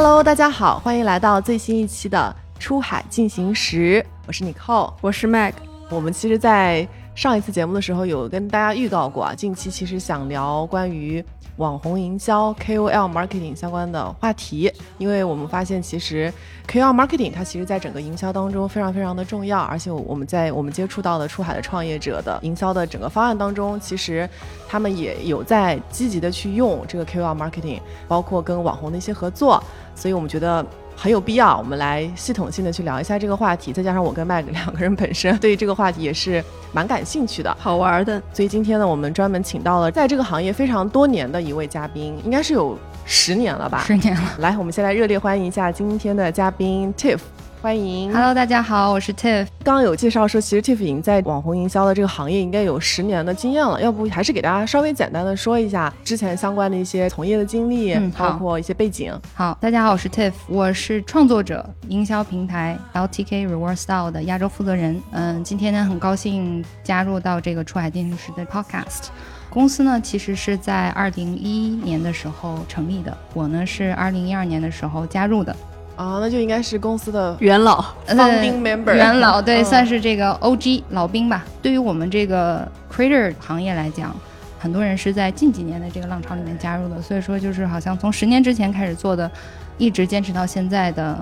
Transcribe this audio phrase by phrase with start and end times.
[0.00, 2.32] Hello，大家好，欢迎来到最新一期的
[2.62, 5.52] 《出海进行时》，我是 Nicole，我是 Mag。
[5.90, 6.86] 我们其实，在
[7.16, 11.20] 上一次节目的时候有跟大家预告过啊，近期其实想聊关于。
[11.58, 16.32] 网红营销 KOL marketing 相关的话题，因为我们发现其实
[16.68, 24.28] KOL marketing 它其实在整个营销当中非常非常的重要，而且我们在我们接触到的出海的创业者的营销的整个方案当中，其实
[24.68, 29.62] 他们也有在积极的去用这个 KOL marketing，包括跟网红的一些合作，
[29.94, 30.64] 所以我们觉得。
[31.00, 33.72] 很有必要，我们来系统性的去聊一下这个话题。
[33.72, 38.20] 再加上我跟麦两个人本身 对这个话题也是蛮感兴趣的，好玩的。
[38.32, 43.84] 所以今天呢，我们专门请到了在这个行业非常多年的一位嘉宾，应该是有十年了吧？
[43.86, 44.34] 十年了。
[44.38, 47.20] 来，我们先来热烈欢迎一下今天的嘉宾 Tiff。
[47.60, 49.48] 欢迎，Hello，大家好，我是 Tiff。
[49.64, 53.82] 刚刚有介绍说，其实 Tiff 已经在网红营销的这个行业应该有十年的经验了。
[53.82, 59.12] 要不还是给大家稍微简单的说一下之前相关的一些从业的经历，嗯包括一些背景。
[59.34, 65.02] 好，大家好，我是 Tiff，我是创作者、营销平台 LTK Reward Style 的亚洲负责人。
[65.10, 69.08] 嗯，今天呢很高兴加入到这个出海进行时的 Podcast。
[69.50, 75.54] 公司呢其实是在二零一一年的时候成立的，我呢是二零一二年的时候加入的。
[75.98, 81.44] 啊，那就应该是公司的元老，founding member，元老对，算是这个 OG 老兵吧。
[81.60, 84.14] 对于我们这个 creator 行业来讲，
[84.60, 89.28] 很多人是在近几年的这个浪潮里面加入的，所以说就是好像从十年之前开始做的，
[89.76, 91.18] 一直坚持到现在的，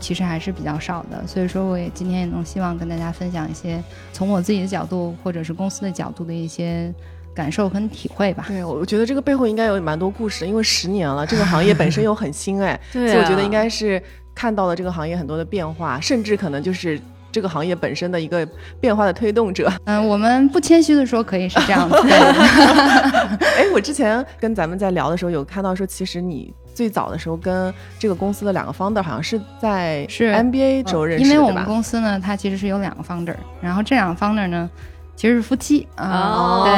[0.00, 1.22] 其实还是比较少的。
[1.26, 3.82] 所以说，我也今天也能希望跟大家分享一些
[4.14, 6.90] 从我自己的角度或者是公司的角度的一些。
[7.36, 8.46] 感受跟体会吧。
[8.48, 14.02] 对，我觉得这个背后应该有蛮多故事，因为十年了，这个行业本身又很新，哎， 所以我觉得应该是
[14.34, 16.98] 看到了这个行业很多的变化，甚至可能就是
[17.30, 18.48] 这个行业本身的一个
[18.80, 19.70] 变化的推动者。
[19.84, 21.96] 嗯，我们不谦虚的说，可以是这样子。
[22.08, 34.70] 哎，我之前跟咱们在聊的时候，有看到说，其实你最早的时候跟这个公司的两个 founder 好像是在是 MBA 时候认识的，因为我们公司呢，它其实是有两个 founder，然后这两个 founder 呢。
[35.16, 36.72] 其实是夫妻啊，对，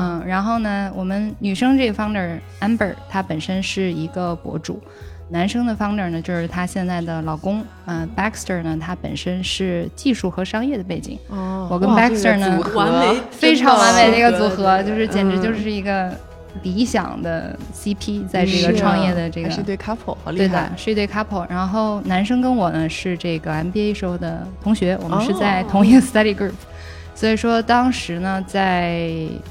[0.00, 4.82] 嗯，然后呢，我们女生这个 founder Amber，她本身是一个博主，
[5.28, 16.12] 男生的 founder 呢，就是她现在的老公，嗯，Baxter 呢，他本身是技术和商业的背景，哦，我跟 Baxter 呢，完美，非常完美的一个组合，就是简直就是一个
[16.64, 26.54] 理想的 CP，在这个创业的这个是一对 couple，好厉害，是一对 couple，然后男生跟我呢是这个 MBA 时候的同学，我们是在同一个 study group。
[27.14, 29.08] 所以说，当时呢，在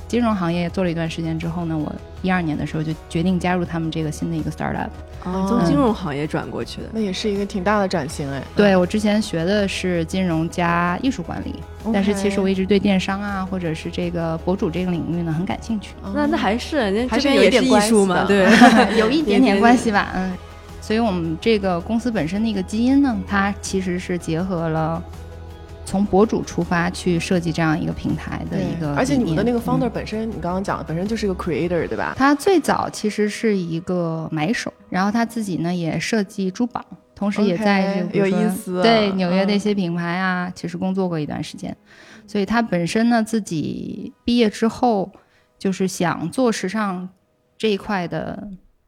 [0.08, 1.90] 金融行业做了一段时间之后呢，我
[2.22, 4.90] 一二年的时候就决定加入他们这个新的一个 startup。
[5.24, 8.44] 哦，从金融行业转过去的，那也是一个挺大的转型哎。
[8.54, 11.56] 对我之前学的是金融加艺术管理，
[11.94, 15.92] 但是其实我一直对电商啊，或者是这个博主这个领域呢很感兴趣。
[16.14, 18.46] 那那还是那还是有一点艺术嘛，对，
[19.00, 20.12] 有一点点关系吧。
[20.16, 20.34] 嗯，
[20.82, 25.02] 所以我们这个公司本身的一个基因呢，它其实是结合了。
[25.86, 32.16] 从博主出发去设计这样一个平台的一个，而且你们的那个 founder 本身，你刚刚讲的本身就是一个 creator，对吧？
[32.18, 36.84] 他最早其实是一个买手，然后他自己呢也设计珠宝，
[37.14, 41.76] 同时也在有意思对纽约的一些品牌啊，其实工作过一段时间，
[42.26, 45.12] 所以他本身呢自己毕业之后
[45.60, 47.08] 就是想做时尚
[47.58, 48.48] 这一块的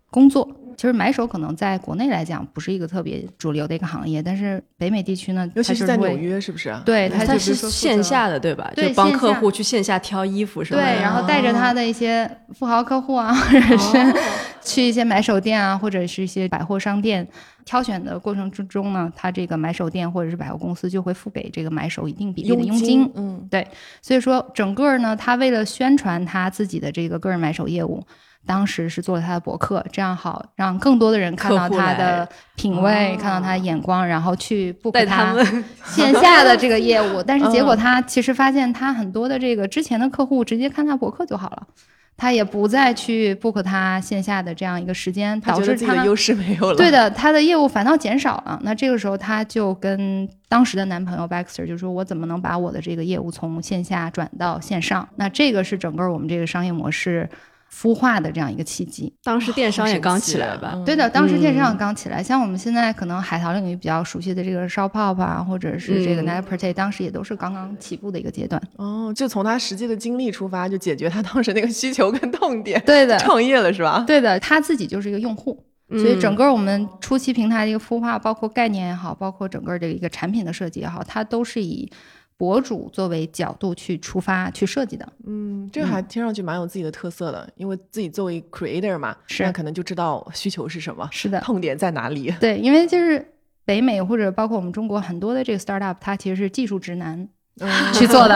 [0.09, 0.49] 工作。
[0.75, 6.75] 其实买手可能在国内来讲不是一个特别主流的一个行业，但是北美地区呢，尤其是在纽约，是不是？
[6.85, 8.71] 对，它是线下的，对吧？
[8.75, 10.79] 对，帮客户去线下挑衣服，是吧？
[10.79, 14.13] 对，然后带着他的一些富豪客户啊，或者是
[14.61, 17.25] 去一些买手店啊，或者是一些百货商店
[17.63, 23.09] 挑选的过程之中呢，他这个买手店或者是百货公司就会付给这个买手一定比例的佣金。
[23.15, 23.65] 嗯，对，
[24.01, 28.03] 所以说整个呢，他为了宣传他自己的这个个人买手业务。
[28.45, 35.33] 当时是做了他的博客，这样好让更多的人看到他的品味，看到他的眼光，然后去 book 他
[35.85, 37.21] 线下的这个业务。
[37.25, 41.67] 但是结果他其实发现，他很多的这个之前的客户直接看他博客就好了，
[42.15, 46.77] 他也不再去 book 他线下的这样一个时间，导致他的优势没有了。
[46.77, 48.59] 对的，他的业务反倒减少了。
[48.61, 57.27] 那这个时候他就跟当时的男朋友 Baxter 就说：“我怎么能把我的这个业务从线下转到线上？”那这个是整个我们这个商业模式。
[57.75, 60.81] 孵化的这样一个契机，当时电商也刚起来吧？
[60.85, 62.23] 对的，当时电商刚起来。
[62.23, 68.61] 像我们现在可能海淘领域比较熟悉的这个 Shopop 啊，或者是这个 n e t p r t e 当时也都是刚刚起步的一个阶段。
[68.77, 72.81] 哦，就从他实际的经历出发，就解决他当时那个需求跟痛点。
[72.85, 74.05] 对的，创业了是吧？
[74.07, 81.91] 对的，他自己就是一个用户，所以整个我们初期平台的一个孵化，包括概念也好，包括整个这一个产品的设计也好，它都是以。
[82.37, 85.07] 博主作为角度去出发去设计的。
[85.25, 92.33] 嗯，这个还听上去蛮有自己的特色的，因为自己作为 creator 嘛，是可能就知道需求是什么，是的，痛点在哪里。
[92.39, 93.25] 对，因为就是
[93.63, 97.27] 北美或者包括我们中国很多的这个 startup，它其实是技术直男
[97.93, 98.35] 去做的，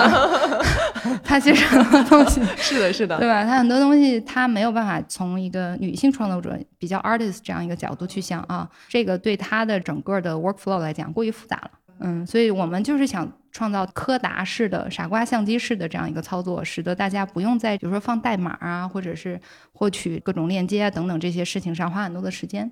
[1.21, 3.43] 它其实很多东西 是的，是的，对吧？
[3.43, 11.71] 它很多东西它没有办法从一个女性创作者比较 artist 这样一个角度去想啊，这个对他的整个的 workflow 来讲过于复杂了。
[11.99, 19.39] 嗯，所以我们就是想创造柯达式的、傻瓜相机式的这样一个操作，使得大家不用在比如说放代码啊，或者是
[19.73, 22.71] 获取各种链接啊等等这些事情上花很多的时间，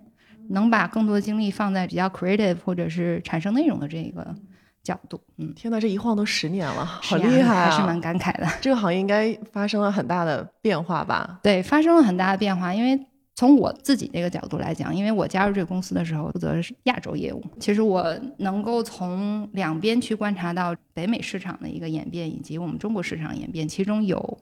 [0.50, 4.35] 能把更多的精力放在比较 creative 或者是产生内容的这个
[4.83, 5.21] 角度。
[5.38, 7.69] 嗯，天哪，这一晃都十年了，好厉害啊！
[7.69, 8.47] 还是蛮感慨的。
[8.62, 11.39] 这个行业应该发生了很大的变化吧？
[11.44, 13.07] 对，发生了很大的变化，因为。
[13.38, 18.04] 从我自己这个角度来讲，因为我加入这个公司的时候负责的是亚洲业务，其实我
[18.39, 24.39] 能够从两边去观察到北美市场的一个演变，以及我们中国市场演变，其中有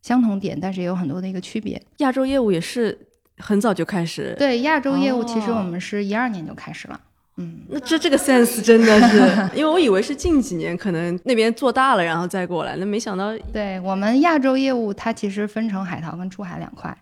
[0.00, 1.82] 相同点，但是也有很多的一个区别。
[1.96, 2.96] 亚洲业务也是
[3.38, 7.00] 很早就开始，对亚洲业务，其实我们是一二年就开始了。
[7.38, 16.96] 嗯，那这这个 sense 真的是，因为我以为是近几年可能那边做大了，然后再过来，那没想到，对我们亚洲业务，它其实分成海淘跟出海两块。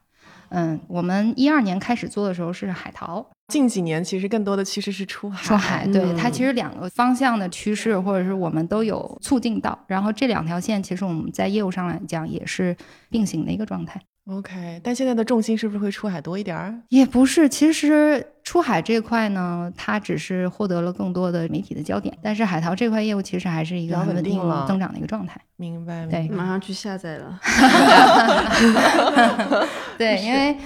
[0.54, 5.42] 嗯，我们一二年开始做的时候是海淘，近几年其实更多的趋势是出海。
[5.42, 12.76] 出海，对它其实两个方向的趋势，或者是我们都有促进到，然后这两条线其实我们在业务上来讲也是
[13.10, 14.00] 并行的一个状态。
[14.26, 16.74] OK，但现在的重心是不是会出海多一点儿？
[16.88, 25.38] 也不是，其实出海这块呢，它只是获得了更多的媒体的焦点，但是海淘这块业务其实还是一个很稳定增长的一个状态。
[25.56, 27.38] 明白，对，马上去下载了。
[29.98, 30.56] 对，因为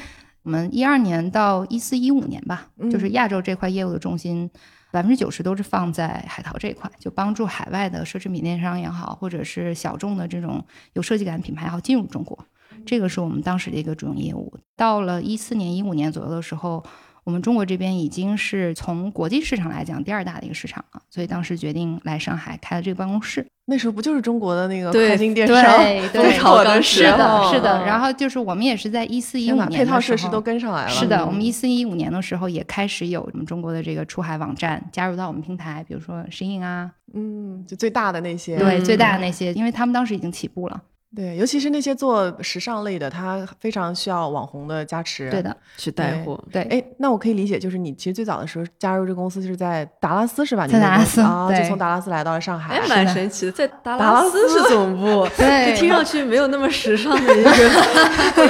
[0.45, 4.49] 我们一二年到一四一五年吧，就是亚洲这块业务的重心，
[4.93, 12.39] 百分之九十都是放在海淘这块，就帮助海外的奢侈品电商也好，或者是小众的这种有设计感品牌也好进入中国。
[12.85, 14.53] 这个是我们当时的一个主营业务。
[14.77, 16.83] 到了一四年、一五年左右的时候，
[17.25, 23.47] 我们中国这边已经是从国际市场来讲第二大的一个市场了，所以当时决定来上海开了这个办公室。
[23.71, 25.79] 那时候不就是中国的那个跨境电商
[26.11, 27.53] 最好的时候？
[27.53, 30.89] 是的，然后就是我们也是在一四一五年配套设施都跟上来了。
[30.89, 40.83] 是的，我们一四一五年的时候也开始有我们中国的这个出海网站加入到我们平台，比如说 Shein 啊，嗯，就最大的那些，对，最大的那些，因为他们当时已经起步了。
[41.17, 46.39] 对，尤其是那些做时尚类的，他非常需要网红的加持，对的，去带货。
[46.53, 50.67] 对，哎，那我可以理解，就是你其实最早的时候加入这个公司是在达拉斯，是吧？
[50.67, 57.51] 在达拉斯啊，就从达拉斯来到了上海，哎，蛮神奇的，在达拉斯是总部， 对，听上去没有那么时尚的一个，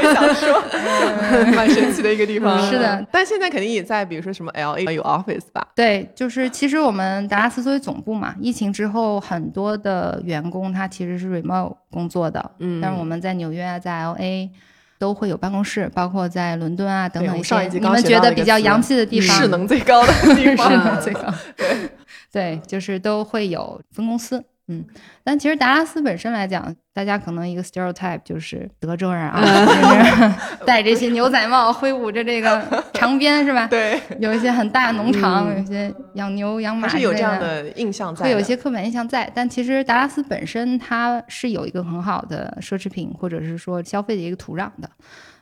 [0.12, 0.60] 想说，
[1.54, 2.60] 蛮神奇的一个地方。
[2.68, 5.64] 是的，但现在肯定也在，比如说什么 L A 有 office 吧？
[5.76, 13.28] 对，就是其实我们达拉斯作为总部嘛，疫情之后很多的员工他其实是 remote 工作的，嗯，但是我们在。
[13.28, 14.50] 在纽约啊，在 L A
[14.98, 21.30] 都会有办公室，包括在伦敦啊等等一些你们觉得比较洋气的地方，势能最高的地方，势能最高。
[21.54, 21.90] 对
[22.32, 24.42] 对，就是都会有分公司。
[24.70, 24.84] 嗯，
[25.24, 29.40] 但其实达拉斯本身来讲，大家可能一个 stereotype 就是德州人啊，
[30.66, 33.66] 戴这些牛仔帽，挥舞着这个长鞭，是吧？
[33.66, 39.30] 对，有一些很大农场，有一些养牛养马，是有这样的印象在，会有一些刻板印象在。
[39.34, 44.90] 但其实达拉斯本身它是有一个很好的奢侈品或者是说消费的一个土壤的。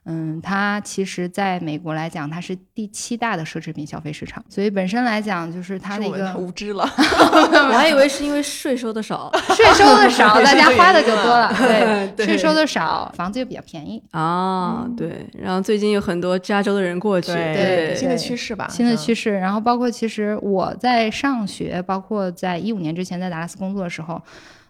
[0.08, 6.84] 嗯，它其实在美国来讲，它是第七大的奢侈品消费市场，所以本身来讲，就是它的一个无知了。
[6.96, 11.52] 我还以为是因为税收的少， 税收的少，大家花的就多了。
[12.16, 14.88] 对，税收的少，房子又比较便宜啊。
[14.96, 19.32] 对，然后最近有很多加州的人过去，对，新的趋势吧，新的趋势。
[19.32, 24.22] 然后包括其实我在上学，包括在一五年之前在达拉斯工作的时候，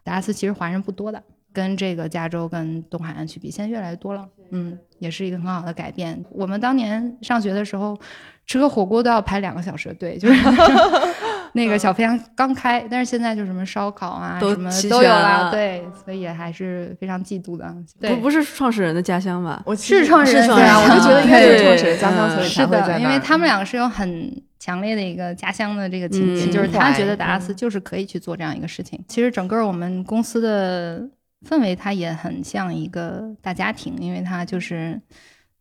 [0.02, 1.22] 达拉斯其实华人不多的。
[1.56, 6.22] 跟这个加州跟东海岸去比，现在越来越多了，嗯，也是一个很好的改变。
[6.30, 7.98] 我们当年上学的时候，
[8.44, 10.38] 吃个火锅都要排两个小时的队，就是
[11.54, 17.74] 那个小飞羊刚开，但是现在就什么烧烤啊，什么都有了，对，所以还是非常嫉妒的。
[17.98, 19.62] 不不是创始人的家乡吧？
[19.64, 29.02] 我是创始人家乡，我就觉得应该是创始人家乡，所以才会在，因为他们两个是有很强烈的一个家乡的这个情节，就是他觉得达拉斯就是可以去做这样一个事情。
[29.08, 31.08] 其实整个我们公司的。
[31.48, 35.00] 氛围它也很像一个大家庭，因为它就是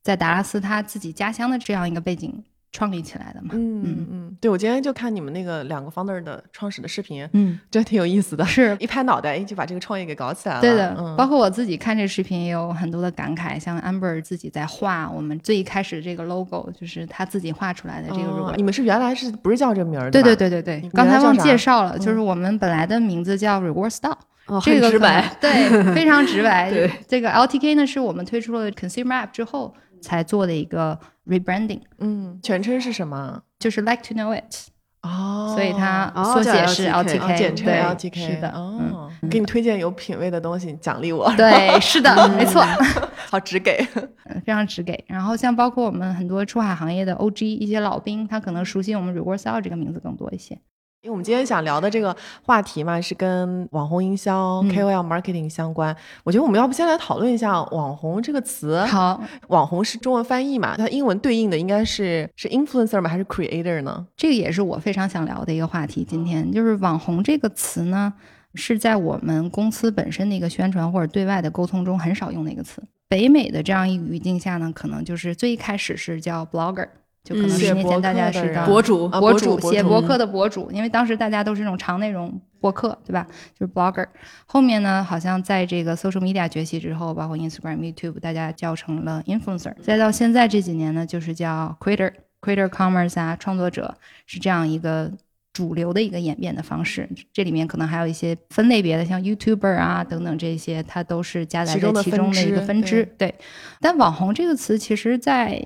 [0.01, 2.43] 在达拉斯他自己家乡的这样一个背景
[2.75, 3.51] 创立起来的嘛。
[3.53, 8.43] 嗯嗯嗯，对，我今天就看你们那个两个 founder 的创始的视频，嗯， 真挺有意思的。
[8.45, 10.61] 是 一拍脑袋，哎，就把这个创业给搞起来了。
[10.61, 18.53] 对的，包括我自己看这视频也有很多的感慨，像 Amber 自己在画我们最一开始这个 logo，就是他自己画出来的这个。
[18.57, 20.11] 你们是原来是不是叫这名儿？
[20.11, 24.17] 对对对对对，刚才忘介绍了，就是我们本来的名字叫 Reward Style。
[24.47, 25.27] 哦，很直白。
[25.41, 26.69] 对，非常直白。
[26.71, 33.41] 对，这个 LTK 呢是我们推出了 Consumer App 之后才做的一个 rebranding，嗯，全称是什么？
[33.59, 34.67] 就是 Like to Know It，
[35.01, 42.61] 哦，所以它缩写是 LTK 哦简称对 LTK，是的，嗯，哦，给你推荐有品位的东西，奖励我，对，是的，没错，
[43.29, 43.85] 好直给。
[43.95, 44.09] 嗯
[44.45, 45.03] 非常直给。
[45.07, 50.59] 然后像包括我们很多出海行业的 OG 一些老兵，他可能熟悉我们 Reward Sale 这个名字更多一些。
[51.05, 55.95] 因为我们今天想聊的这个话题嘛，是跟网红营销、嗯 KOL marketing 相关。
[56.23, 58.83] 我觉得我们要不先来讨论一下“网红”这个词。
[58.85, 60.75] 好，网红是中文翻译嘛？
[60.75, 63.07] 它英文对应的应该是是 influencer 吗？
[63.07, 64.03] 还是 creator 呢？
[64.17, 66.03] 这个也是我非常想聊的一个话题。
[66.03, 68.11] 今天就是网红这个词呢，
[68.55, 72.81] 是在我们公司本身的一个宣传或者对外的沟通中很少用的一个词。
[73.07, 76.87] 北美的这样一个语境下呢，可能就是最一开始是叫 blogger，
[77.25, 83.25] 就可能嗯十年前大家是的博主啊博主写博客的博主，因为当时大家都是那种长内容博客，对吧？
[83.59, 84.05] 就是 blogger。
[84.45, 89.73] 后面呢，好像在这个 social media 崛起之后，包括 Instagram、YouTube，大家叫成了 influencer。
[89.81, 95.11] 再到现在这几年呢，就是叫 creator、creator commerce 啊，创作者是这样一个
[95.51, 97.09] 主流的一个演变的方式。
[97.33, 103.15] 这里面可能还有一些分类别的，像 YouTuber 啊等等这些，它都是夹杂在其中的一个分支分支。
[103.17, 103.33] 对，
[103.79, 105.63] 但网红这个词其实在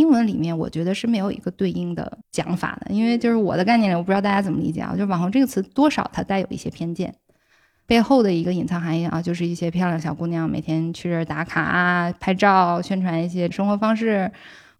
[0.00, 4.92] 英文里面，我觉得是没有一个对应的讲法的，因为就是我的概念里，我不知道大家怎么理解啊。
[4.92, 7.14] 就是网红这个词，多少它带有一些偏见，
[7.86, 14.32] 背后的一个隐藏含义啊，就是一些漂亮小姑娘每天去这儿打卡啊、拍照、宣传一些生活方式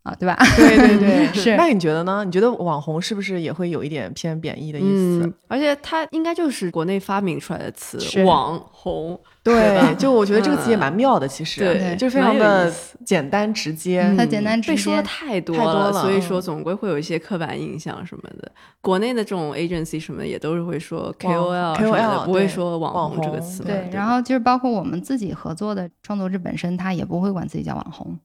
[0.03, 0.35] 啊，对吧？
[0.57, 2.25] 对对对， 是那你觉得呢？
[2.25, 5.23] 你觉得网红是不是也会有一点偏贬义的意思？
[5.25, 9.21] 嗯，而且它应该就是国内发明出来的词，网红。
[9.43, 12.71] 对就我觉得这个词也蛮妙的，其实对就是非常的
[13.07, 14.15] 简单直接。
[14.17, 18.53] 它简单直接被说的接太多太多了所以嗯说总归会有一些刻板印象什么的。
[18.83, 23.63] 国内的这种 agency 什么的也都是会说 KOL 什么 KOL 的，不会说网网红这个词。
[23.65, 28.19] 对，然后就是包括我们自己合作的创作者本身，他也不会管自己叫网红。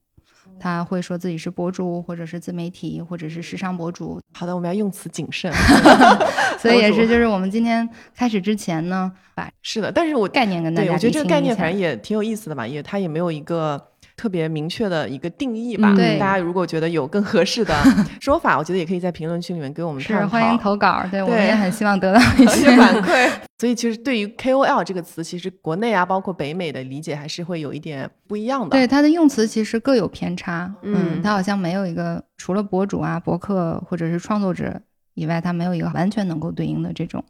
[0.59, 5.51] 他会说自己是博主，或者是自媒体，或者是时尚博主，好的，我们要用词谨慎。
[6.59, 13.81] 所以也是就是我们今天开始之前呢，把是的，但是我概念跟大对家我觉得这个概念反正也挺有意思的吧，也它也没有一个
[14.17, 15.91] 特别明确的一个定义吧。
[15.91, 17.73] 嗯对大家如果觉得有更合适的
[18.21, 20.23] 说法，我觉得也可以在评论区里面给我们探讨。
[20.23, 23.29] 是欢迎投稿，对我们也很希望得到 一些反馈。
[23.59, 28.69] 所以其实对于 KOL 这个词，其实国内啊，包括北美的理解还是会有一点不一样的。
[28.69, 34.81] 对它的用词其实各有偏差，嗯它好像没有一个除了博主啊、博客或者是创作者
[35.13, 37.23] 以外，它没有一个完全能够对应的这种。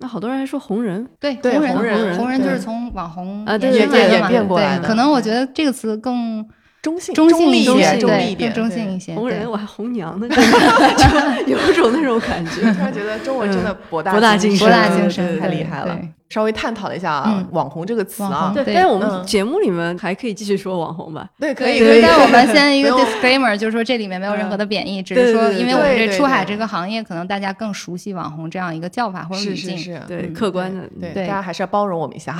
[0.00, 6.44] 那好多人还说红人，对对红人，红人红人就是从网红啊对延伸来的嘛对演变过来的对可能我觉得这个词更
[6.82, 9.12] 中性、中性立一点，中性对中立一点，更中性一些。
[9.12, 10.26] 对红人我还红娘呢，
[11.46, 12.62] 就有种那种感觉。
[12.72, 16.08] 突然觉得中文真的博大博大精深博大精深，太厉害了对。
[16.30, 21.28] 稍微探讨了一下啊嗯网红这个词啊但是我嗯们节目里面还可以继续说网红吧。
[21.38, 22.00] 对，可，以，可以。
[22.00, 32.38] 但我们先一个 disclaimer，就是说这里面没有任何的贬义，只是说因为我们这出海这个行业，可能大家更熟悉网红这样一个叫法或者语境，是是是，对，嗯客观的，对，对大家还是要包容我们一下。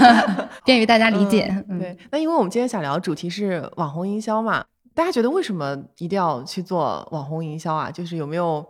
[0.64, 1.46] 便于大家理解。
[1.68, 4.64] 嗯，对，那因为我们今天想聊的主题是网红营销嘛，
[4.94, 7.90] 大家觉得为什么一定要去做网红营销啊？
[7.90, 8.64] 就是有没有？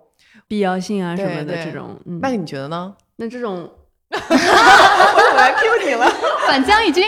[0.49, 1.97] 必要性啊什么的这种。
[2.05, 2.95] 嗯，那你觉得呢？
[3.17, 3.69] 那这种
[4.15, 6.11] 我怎么来 Q 你了？
[6.47, 7.05] 反将一军。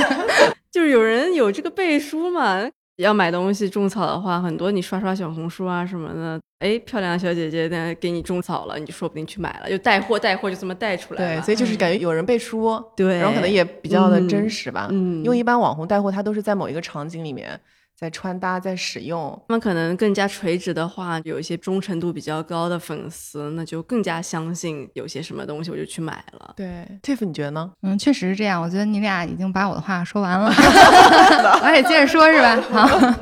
[0.70, 2.68] 就是有人有这个背书嘛。
[2.96, 11.42] 要买东西种草的话，很多你刷刷小红书啊什么的，哎，漂亮的小姐姐在给你种草了，你就说不定去买了，就带货带货就这么带出来对，了。
[11.42, 14.88] 所以就是感觉有人背书，对然后可能也比较的真实吧。
[14.90, 17.60] 嗯，因为一般网红带货，他都是在某一个场景里面
[17.98, 19.30] 在穿搭、在使用。
[19.48, 26.52] 他们可能更加垂直的话，有一些忠诚度比较高的粉丝，那就更加相信有些什么东西，我就去买了。
[26.56, 27.72] 对，Tiff，你觉得呢？
[27.82, 28.60] 嗯，确实是这样。
[28.60, 30.52] 我觉得你俩已经把我的话说完了，
[31.64, 32.60] 我也接着说，是吧？
[32.70, 33.14] 好，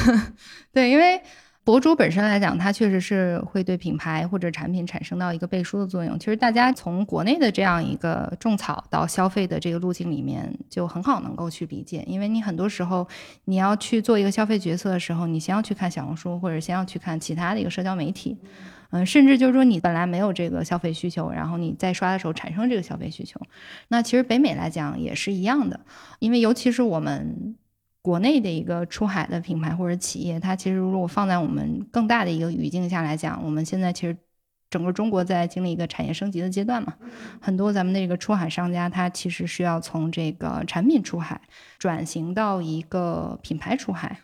[0.72, 1.20] 对，因为
[1.68, 6.18] 博主本身来讲，它确实是会对品牌或者产品产生到一个背书的作用。
[6.18, 13.06] 其实大家从国内的这样一个种草到消费的这个路径里面，就很好能够去理解，因为你很多时候
[13.44, 18.38] 你要去做一个消费决策的时候，你先要去看小红书，或者先要去看其他的一个社交媒体。
[18.88, 23.38] 嗯，甚至就是说你本来没有这个消费需求，然后你在刷的时候产生这个消费需求，
[23.88, 25.80] 那其实北美来讲也是一样的，
[26.18, 27.56] 因为尤其是我们
[28.08, 34.16] 国内的一个出海的品牌或者企业，它其实如果放在我们更大的一个语境下来讲，我们现在其实
[34.70, 36.94] 整个中国在经历一个产业升级的阶段嘛，
[37.38, 41.38] 很多咱们的这个出海商家，他其实需要从这个产品出海
[41.78, 44.18] 转型到一个品牌出海。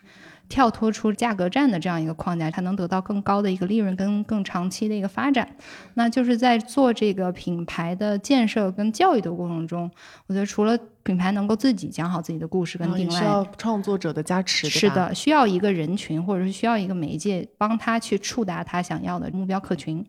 [0.47, 5.55] 跳脱出价格战的这样一个框架，才能得到更高的一个利润跟更长期的一个发展。
[5.95, 9.89] 那就是在做这个品牌的建设跟教育的过程中，
[10.27, 14.67] 我觉得除了品牌能够自己讲好自己的故事跟定位，需要创作者的加持。
[14.67, 20.05] 是的，需要一个人群或者是需要一个媒介帮他去触达他想要的目标客群，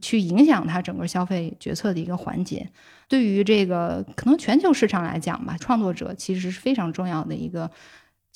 [0.00, 2.68] 去影响他整个消费决策的一个环节。
[3.08, 7.70] 对于这个可能全球市场来讲吧，创作者其实是非常重要的一个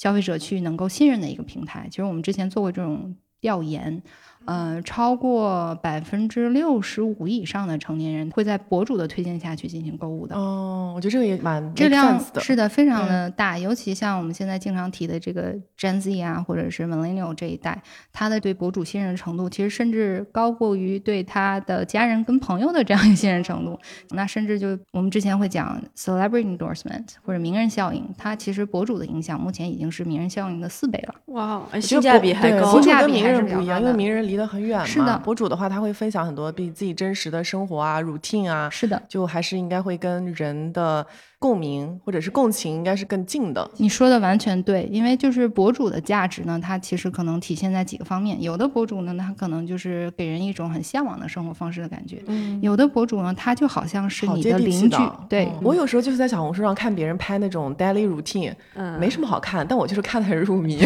[0.02, 1.86] 消费者去能够信任的一个平台。
[1.88, 4.02] 其实我们之前做过这种调研。
[4.46, 10.36] 嗯，超过百分之六十五以上的成年人会在博主的推荐下去进行购物的。
[10.36, 13.58] 哦，我觉得这个也蛮质量，是的，非常的大。
[13.58, 17.80] 尤其像我们现在经常提的这个 Gen Z 啊，或者是 Millennial 这一代，
[18.12, 23.78] 他的对博主信任程度，其实甚至高过于对他的家人跟朋友的这样一个信任程度。
[24.10, 31.14] 那甚至就我们之前会讲 Celebrity Endorsement 或者名人效应，它其实博主的影响目前已经是名人效应的四倍了。
[31.26, 34.86] 哇，性价比还高，性价比还是不一样，因为名人离得很远嘛。
[34.86, 38.70] 是的，博主的话，他会分享很多比自己真实的生活啊、routine 啊。
[38.70, 41.06] 是的，就还是应该会跟人的。
[41.42, 43.68] 共鸣或者是共情应该是更近的。
[43.78, 48.40] 你说的完全对，因为就是博主的价值呢，它其实可能体现在几个方面。
[48.40, 52.18] 有的博主呢，他可能就是给人一种很向往的生活方式的感觉；
[52.60, 54.96] 有的博主呢，他就好像是你的邻居。
[55.28, 60.78] 对我有时候就是在小红书上看别人拍那种 daily routine，嗯，没什么好看，但我就是看得很入迷，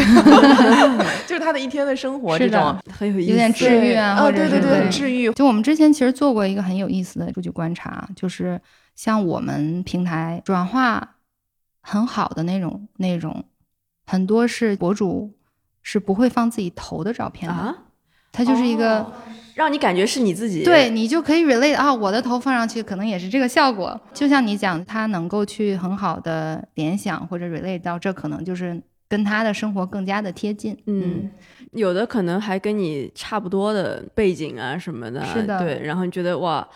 [1.28, 5.30] 就是他的一天的生活这种很有意思，有点治愈啊，哦，对对对，治愈。
[5.34, 8.58] 就我们之前其实做过一个很有意思的数据观察，就是。
[8.96, 11.16] 像我们平台转化
[11.82, 13.44] 很好的那种内容，
[14.06, 15.34] 很多是博主
[15.82, 17.76] 是不会放自己头的照片的，
[18.32, 19.12] 它就是一个
[19.54, 24.00] 让你感觉是你自己，对你就可以 relate 啊，我的头放上去可能也是这个效果。
[24.14, 30.76] 就像你讲，他能够去很好的联想或者 relate 到这，可能就是跟他的生活更加的贴近。
[30.86, 31.30] 嗯，
[31.72, 36.66] 有的可能还跟你差不多的背景啊什么的，是的，对，然后你觉得哇。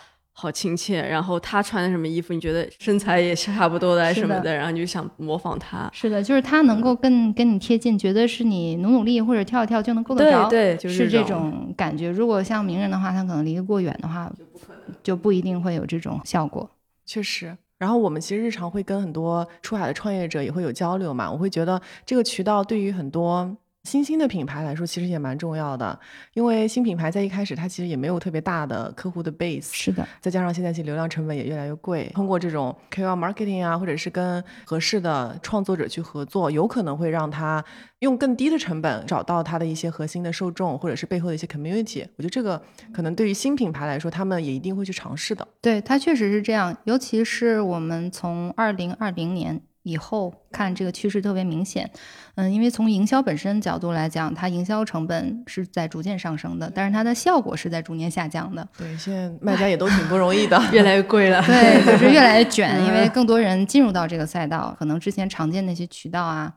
[0.41, 5.87] 好亲切，然后他穿的什么衣服，你觉得身材也是差不多的什么的，然后你就想模仿他。
[5.93, 12.09] 是的，就是他能够跟跟你贴近，觉得是你努努力或者跳一跳就能够得着，对，是这种感觉。
[12.09, 16.67] 如果像名人的话，他可能离得过远的话，就不可能，就不一定会有这种效果。
[17.05, 23.55] 确实，然后我们其实日常会跟很多出海的创业者也会有交流嘛，我会觉得这个渠道对于很多。
[23.83, 25.99] 新兴的品牌来说，其实也蛮重要的，
[26.33, 37.63] 因为新品牌在一开始它其实也没有特别大的客户的 base，是的，再加上现在其实流量成本也越来越贵，通过这种 KOL marketing 啊，或者是跟合适的创作者去合作，有可能会让他
[37.99, 42.05] 用更低的成本找到他的一些核心的受众，或者是背后的一些 community。
[42.17, 42.61] 我觉得这个
[42.93, 45.47] 可能对于新品牌来说，他们也一定会去尝试的。
[45.59, 49.59] 对，它确实是这样，尤其是我们从二零二零年。
[49.83, 51.89] 以后看这个趋势特别明显，
[52.35, 58.67] 嗯，因为从营销本身角度来讲，它营销成本是在逐渐上升的，但是它的效果是在逐年下降的。
[58.77, 61.41] 对，现在卖家也都挺不容易的， 越来越贵了。
[61.47, 66.53] 对，就是越来越卷， 因为更多人进入到这个赛道，可能之前常见那些渠道啊。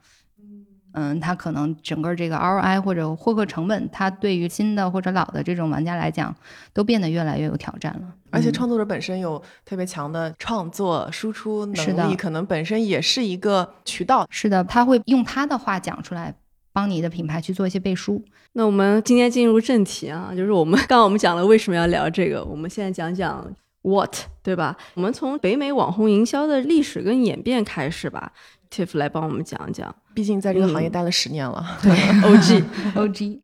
[0.97, 6.35] 嗯，它可能整个这个 ROI 或者获客成本，它对于新的或者老的这种玩家来讲，
[6.73, 8.15] 都变得越来越有挑战了。
[8.31, 14.27] 而且创作者本身有特别强的创作输出能力，可能本身也是一个渠道。
[14.31, 16.35] 是的，他会用他的话讲出来，
[16.73, 18.23] 帮你的品牌去做一些背书。
[18.53, 23.45] 那我们今天进入正题啊，就是我们 刚刚我们讲了为什么要聊这个，我们现在讲讲
[23.83, 24.77] What，对吧？
[24.95, 28.33] 我们从北美网红营销的历史跟演变开始吧。
[28.75, 31.79] Tiff 来帮我们讲讲，毕竟在这个行业待了十年了。
[31.81, 31.93] 对，
[32.27, 32.65] OG
[32.97, 33.41] OG，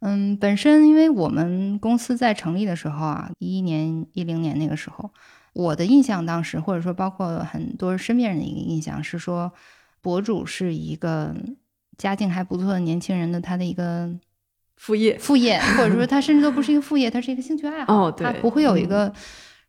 [0.00, 5.10] 嗯，本身因为我们公司在成立的时候啊，一一年、一零年那个时候，
[5.54, 9.50] 我的印象当时，或者说包括很多身边人的一个印象是说，
[10.02, 11.34] 博主是一个
[11.96, 14.10] 家境还不错的年轻人的他的一个
[14.76, 17.94] 副业，副业，或者说他甚至都不是一个副业，他是一个兴趣爱好。
[17.94, 19.10] 哦，对，他不会有一个。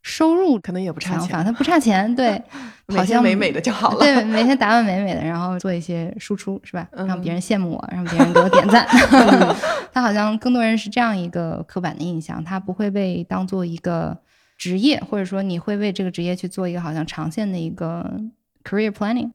[0.06, 2.40] 收入可能也不差钱，他不差钱，对，
[2.96, 3.98] 好像美美的就好了。
[3.98, 6.88] 对，每天打扮美美的，然后做一些输出，是吧？
[7.08, 8.86] 让别人羡慕我，让别人给我点赞。
[9.92, 14.16] 他好像更多人是这样一个刻板的印象，他不会被当做一个
[14.60, 18.22] 职业，或者说你会为这个职业去做一个好像长线的一个
[18.64, 19.32] career planning。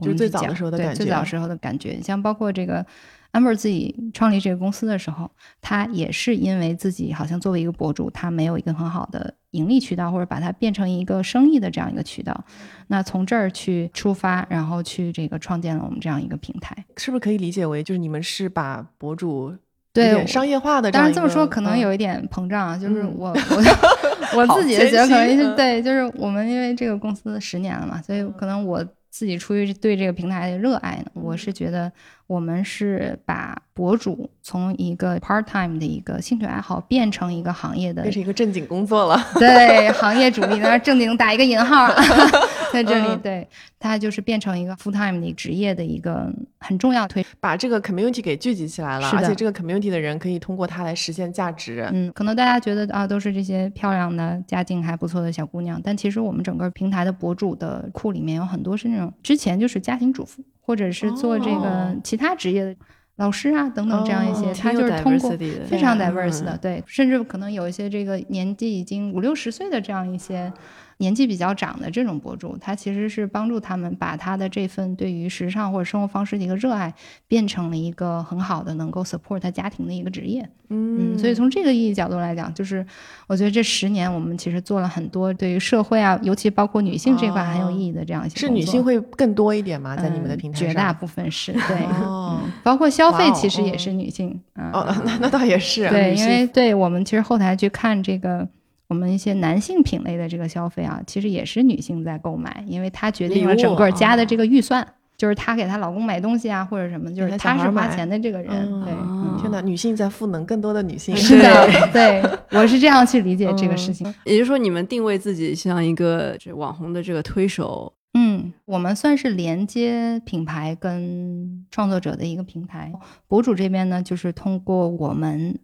[0.00, 2.84] 就是最早的时候的感觉，最早时候的感觉，像包括这个。
[3.32, 12.44] Amber 自己创立这个公司的时候，他也是因为自己好像作为一个博主，他没有一个很好的盈利渠道，或者把它变成一个生意的这样一个渠道。
[12.88, 19.54] 那从这儿去出发，然后去这个创建了我们这样一个平台，是不是可以理解为就是你们是把博主
[19.92, 20.90] 对商业化的？
[20.90, 23.28] 当然这么说可能有一点膨胀，就是我
[24.34, 31.10] 我我自己的觉得可能是对，就是我们因为这个公司十年了嘛，所以可能我自己出于对这个平台的热爱呢？
[31.14, 31.90] 我是觉得
[32.30, 39.20] 我们是把博主从一个 part time 的一个兴趣爱好变成一个行业的变成一个正经工作了。
[39.34, 41.92] 对，行业主力那正经打一个引号，
[42.72, 43.44] 在这里，对，
[43.80, 51.90] 它就是变成一个 full time 的职业的一个很重要推，把这个 community 给聚集起来了，而且这个 community 的人可以通过它来实现价值。
[51.92, 61.96] 嗯，可能大家觉得啊，都是这些漂亮的、家境还不错的小姑娘，但其实我们整个平台的博主的库里面有很多是那种之前就是家庭主妇，或者是做这个哦。
[62.02, 62.76] 其他职业的
[63.16, 65.30] 老师啊等等这样一些，哦他就是通过
[65.66, 70.52] 非常对 diverse 的，对，甚至可能有一些这个年纪已经五六十岁的这样一些
[71.00, 76.92] 年纪比较长的这种博主，他其实是帮助他们把他的这份对于时尚或者生活方式的一个热爱，
[77.26, 80.46] 变成了一个很好的能够 support 他家庭的一个职业。
[80.68, 82.86] 嗯，所以从这个意义角度来讲，就是
[83.26, 89.96] 我觉得这十年我们其实做了很多对于社会啊，尤其包括女性这块很有意义的这样一些是工作女性会更多一点吗？
[89.96, 90.68] 在你们的嗯平台上？
[90.68, 94.38] 绝大部分是对，哦嗯， 包括消费其实也是女性。
[94.54, 95.88] 嗯哦，那那倒也是。
[95.88, 98.46] 对，因为对我们其实后台去看这个。
[98.90, 104.84] 我们一些男性品类的这个消费啊，其实也是女性在购买，因为她决定了整个家的哦这个预算，
[105.16, 108.50] 就是她给她老公买东西啊，或者什么，就是她是花钱的这个人。
[108.52, 111.16] 嗯对，嗯天哪，女性在赋能更多的女性。
[111.16, 114.12] 是的，对，我是这样去理解这个事情。
[114.24, 122.92] 也就是说，你们定位自己像一个这网红的这个推手，嗯，我们算是连接品牌跟创作者的一个平台。
[123.28, 125.56] 博主这边呢，就是通过我们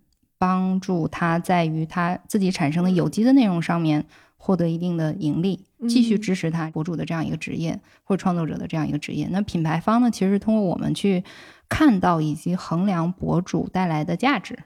[0.47, 4.05] 帮助他在于他自己产生的有机的内容上面
[4.37, 9.27] 获得一定的盈利，继续嗯支持他博主的这样一个职业或者创作者的这样一个职业。
[9.33, 11.25] 那品牌方呢，其实是通过我们去
[11.69, 14.57] 看到以及衡量博主带来的价值。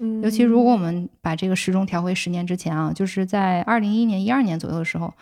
[0.00, 5.14] 嗯尤其如果我们把这个时钟调回十年之前啊，就是在二零一一年、一二年左右的时候，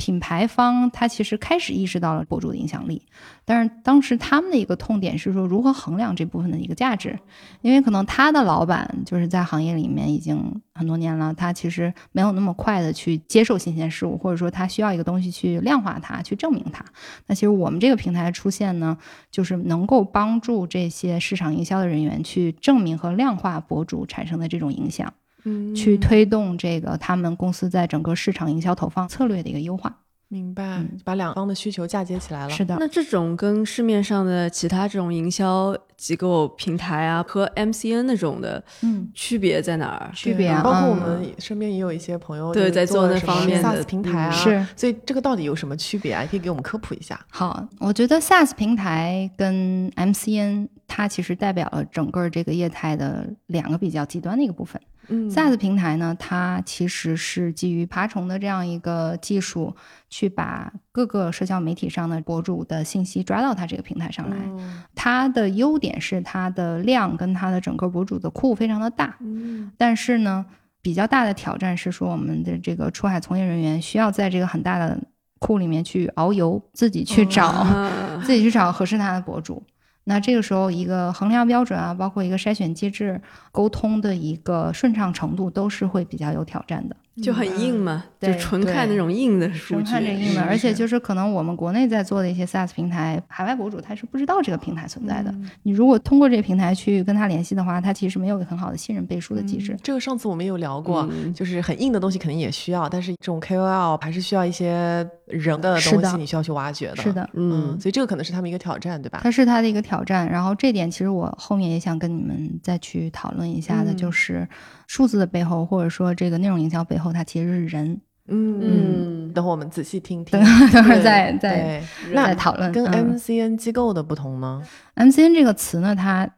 [0.00, 3.02] 品牌方他其实开始意识到了博主的影响力，
[3.44, 7.18] 但是当时他们的一个痛点是说如何衡量这部分的一个价值，
[7.60, 16.82] 因为可能他的老板就是在行业里面已经很多年了，他其实没有那么快的去接受新鲜事物，或者说他需要一个东西去量化它，去证明它。
[17.26, 18.96] 那其实我们这个平台出现呢，
[19.30, 25.12] 就是能够帮助这些市场营销的人员去证明和量化博主产生的这种影响。
[25.44, 29.94] 嗯去推动这个他们公司在整个市场营销投放策略的一个优化。
[30.32, 32.50] 明白嗯，把两方的需求嫁接起来了。
[32.50, 40.12] 是的，那这种跟市面上的其他这种营销机构平台啊和 MCN 那种的嗯，区别在哪儿？
[40.14, 46.24] 区别啊，包括我嗯们身边也有一些朋友对在做那方面的 SaaS 平台啊，是所以这个到底有什么区别啊？
[46.30, 47.18] 可以给我们科普一下。
[47.28, 54.80] 好，我觉得 SaaS 平台跟 MCN 它其实代表了整个这个业态的两个比较极端的一个部分。
[55.10, 59.74] 嗯 SaaS 平台呢，它其实是基于爬虫的这样一个技术，
[60.08, 64.36] 去把各个社交媒体上的博主的信息抓到它这个平台上来。
[64.46, 70.46] 嗯它的优点是它的量跟它的整个博主的库非常的大，嗯但是呢，
[70.82, 74.98] 比较大的挑战是说，我们的这个出海从业人员需要在这个很大的
[75.38, 79.62] 库里面去遨游，自己去找，啊自己去找合适他的博主。
[80.10, 83.20] 那这个时候，一个衡量标准啊，包括一个筛选机制、
[83.52, 86.96] 沟通的一个顺畅程度，都是会比较有挑战的。
[87.22, 95.30] 就很硬嘛，就对纯看那种硬的数纯，看这硬的，而且就是可能我们国内在做的一些 SaaS 平台，海外博主他是不知道这个平台存在的。
[95.32, 99.72] 嗯你如果通过这个平台去跟他联系的话，他其实没有很好的信任背书的机制。
[99.72, 106.96] 嗯这个上次我们有聊过，嗯就是很硬的东西肯定也需要，但是这种 KOL 还是需要一些人的东西，你需要去挖掘的。
[106.96, 109.20] 是，的，嗯嗯，所以这个可能是他们一个挑战，对吧？
[109.22, 110.26] 它是他的一个挑战。
[110.30, 114.48] 然后这点其实我后面也想跟你们再去讨论一下的，嗯就是
[114.90, 118.00] 数字的背后，或者说这个内容营销背后，它其实是人。
[118.26, 120.36] 嗯嗯等会我们仔细听听
[120.72, 120.82] 等。
[120.82, 121.80] 会儿再再，
[122.12, 122.72] 再讨论。
[122.72, 124.60] 跟嗯 MCN 机构的不同呢
[124.96, 126.28] ？MCN 这个词呢，它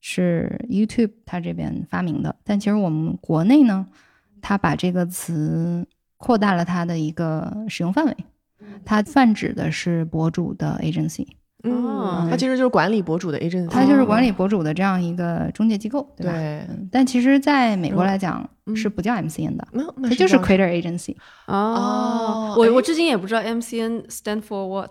[0.00, 3.86] 是 YouTube 它这边发明的，但其实我们国内呢，
[4.40, 5.86] 它把这个词
[6.16, 8.16] 扩大了它的一个使用范围，
[8.82, 11.28] 它泛指的是博主的 agency，哦
[11.62, 16.32] 嗯，它其实就是管理博主的 agency，它就是管理博主的这样一个中介机构，对吧？
[16.32, 19.66] 对，嗯但其实在美国来讲嗯是不叫 MCN 的，
[20.02, 21.14] 它就是 creator agency。
[21.46, 24.90] 哦哦，我哎我至今也不知道 MCN stand for what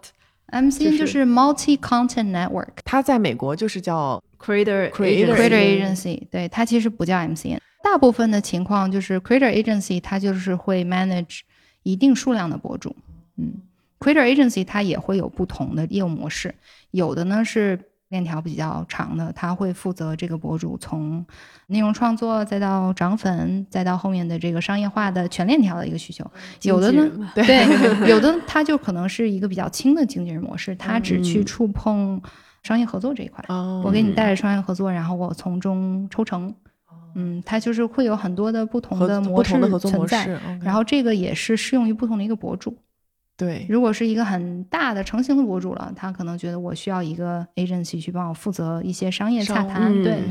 [0.52, 2.74] MCN 就就是 multi content network。
[2.84, 7.60] 它在美国就是叫 creator Creator agency，对它其实不叫 MCN。
[7.84, 11.40] 大部分的情况就是 creator agency，它就是会 manage
[11.84, 12.96] 一定数量的博主。
[13.38, 13.54] 嗯
[14.00, 16.54] ，creator agency 它也会有不同的业务模式，
[16.92, 21.24] 有的呢是链条比较长的，它会负责这个博主从
[21.68, 26.26] 内容创作，再到涨粉，再到后面的这个商业化的全链条的一个需求。
[26.64, 27.46] 有的呢对，
[28.10, 32.20] 有的它就可能是一个比较轻的经纪人模式，它只去嗯触碰
[32.64, 33.46] 商业合作这一块。
[33.48, 36.54] 哦我给你带来商业合作，然后我从中抽成。
[37.16, 40.28] 嗯，它就是会有很多的不同的模式的存在，
[40.62, 42.78] 然后这个也是适用于不同的一个博主。
[43.40, 50.22] 对，如果是一个很大的成型的博主了，他可能觉得我需要一个 agency 去帮我负责一些商业洽谈，对，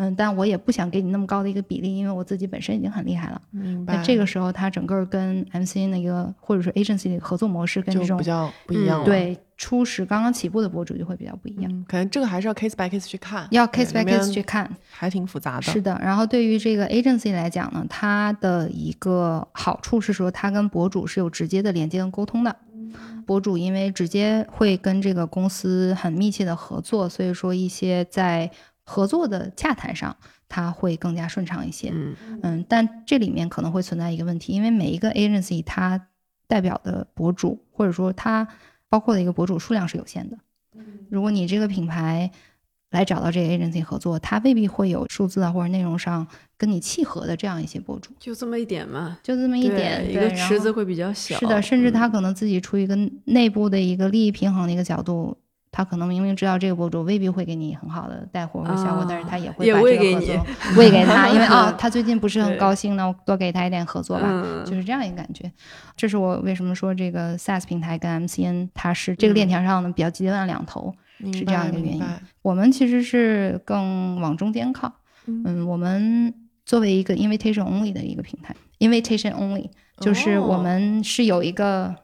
[0.00, 3.40] 嗯嗯，但我也不想给你那么高的一个比例，因为我自己本身已经很厉害了。
[3.50, 3.96] 明白。
[3.96, 9.04] 那这个时候，他整个跟 MCN 的一个或者说 agency 的一个合作模式跟这种比较不一样了。
[9.04, 14.70] 对初始刚刚起步的博主就会比较不一样，嗯，可能这个还是要 case by case 去看，要 case by case 去看。
[14.90, 15.62] 还挺复杂的。
[15.62, 22.56] 是的，然后对于这个 agency 来讲呢，它的一个好处是说，它跟博主是有直接的连接跟沟通的。
[23.26, 28.50] 博主因为直接会跟这个公司很密切的合作，所以说一些在
[28.90, 30.16] 合作的洽谈上，
[30.48, 31.92] 它会更加顺畅一些。
[31.94, 36.08] 嗯嗯，但这里面可能会存在一个问题，因为每一个 agency 它
[36.48, 38.48] 代表的博主，或者说它
[38.88, 40.36] 包括的一个博主数量是有限的。
[41.08, 42.28] 如果你这个品牌
[42.90, 46.26] 来找到这个 agency 合作，它未必会有数字啊或者内容上
[46.58, 51.38] 跟你契合的这样一些博主，就这么一点嘛，就这么一点，一个池子会比较小。
[51.38, 55.36] 是的，甚至嗯他可能自己出于一个内部的一个利益平衡的一个角度。
[55.72, 64.26] 他可能明明知道这个博主未必会给你很好的带货或者效果，啊但是他也会把这个合作 喂给他，因为 啊，他最近不是很高兴，那我多给他一点合作吧。
[64.28, 65.50] 嗯，就是这样一个感觉。
[65.96, 70.92] 这是我为什么说这个 SaaS 平台跟 MCN 它是这个链条上的比较极端的两头。
[71.18, 72.02] 明是这样一个原因
[72.42, 74.92] 我们其实是更往中间靠。
[75.26, 79.68] 嗯嗯，我们作为一个 invitation only 的一个平台，invitation only
[80.00, 81.94] 就是我们是有一个。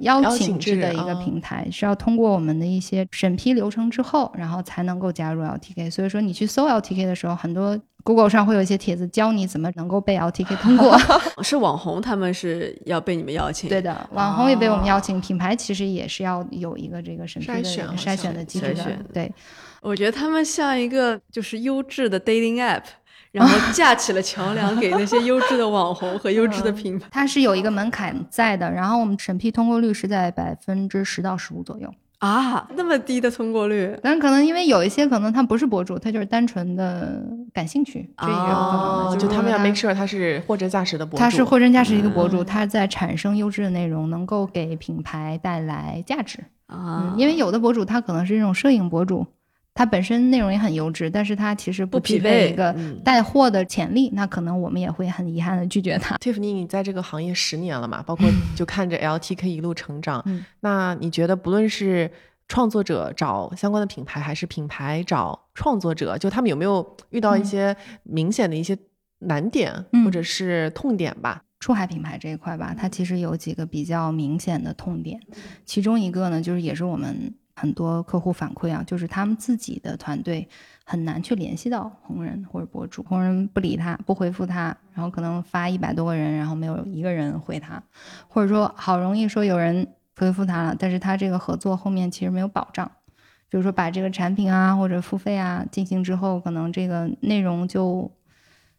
[0.00, 5.90] 邀邀请请制的一个哦平台、是要通过我们的一些审批流程之后，然后才能够加入 LTK。
[5.90, 10.98] 所以说你去搜 LTK 的时候，很多 Google 上会有一些帖子教你怎么能够被 LTK 通过。
[11.42, 13.70] 是网红，他们是要被你们邀请。
[13.70, 17.62] 对的，网红也被我们邀请，品牌其实也是要有一个这个审批的
[17.96, 18.98] 筛选的机制的。
[19.12, 19.32] 对，
[19.80, 22.82] 我觉得他们像一个就是优质的 dating app，
[23.34, 27.08] 然后架起了桥梁给那些优质的网红和优质的品牌。
[27.10, 31.92] 它是有一个门槛在的，然后我们审批通过率是在百分之十到十五左右。
[32.20, 46.38] 啊，那么低的通过率，但可能因为有一些可能他不是博主，他就是单纯的感兴趣，这也有可能哦，就他们要 make sure 他是货真价实的博主，他是货真价实一个博主，嗯他在产生优质的内容，能够给品牌带来价值。
[46.66, 49.26] 啊嗯，，因为有的博主他可能是这种摄影博主，
[49.74, 56.16] 他本身内容也很优质，但是它其实不具匹配备一个嗯带货的潜力，那可能我们也会很遗憾的拒绝它。
[56.18, 58.00] Tiffany，你在这个行业十年了嘛？
[58.02, 62.08] 包括 就看着 LTK 一路成长，嗯那你觉得不论是
[62.46, 68.78] 创作者找相关的品牌，还是品牌找创作者，就他们有没有遇到一嗯些明显的一些
[69.20, 71.42] 难点、嗯或者是痛点吧？
[71.58, 75.18] 出海品牌这一块吧，它其实有几个比较明显的痛点，
[75.64, 80.48] 其中一个呢，就是也是我们很多客户反馈啊，就是他们自己的团队
[80.84, 87.82] 很难去联系到红人或者博主，红人不理他，不回复他，然后可能发一百多个人，然后没有一个人回他，
[88.28, 89.86] 或者说好容易说有人
[90.16, 92.90] 回复他了，但是他这个合作后面其实没有保障。
[93.48, 98.10] 比如说把这个产品啊或者付费啊进行之后，可能这个内容就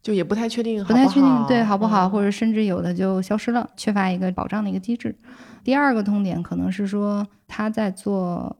[0.04, 5.16] 就也不太确定好不太确定对好不好，嗯或者甚至有的就消失了，缺乏一个保障的一个机制。
[5.64, 8.56] 第二个痛点可能是说他在做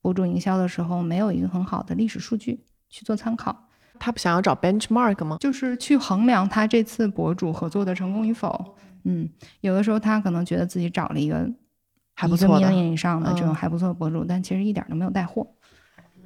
[0.00, 5.36] 博主营销的时候没有一个很好的历史数据去做参考，他不想要找 benchmark 吗？
[5.40, 8.76] 就是去衡量他这次博主合作的成功与否。
[9.04, 9.28] 嗯，
[9.60, 11.50] 有的时候他可能觉得自己找了一个
[12.14, 15.46] 还不错的 million 以上的这种嗯还不错的博主，但其实一点都没有带货。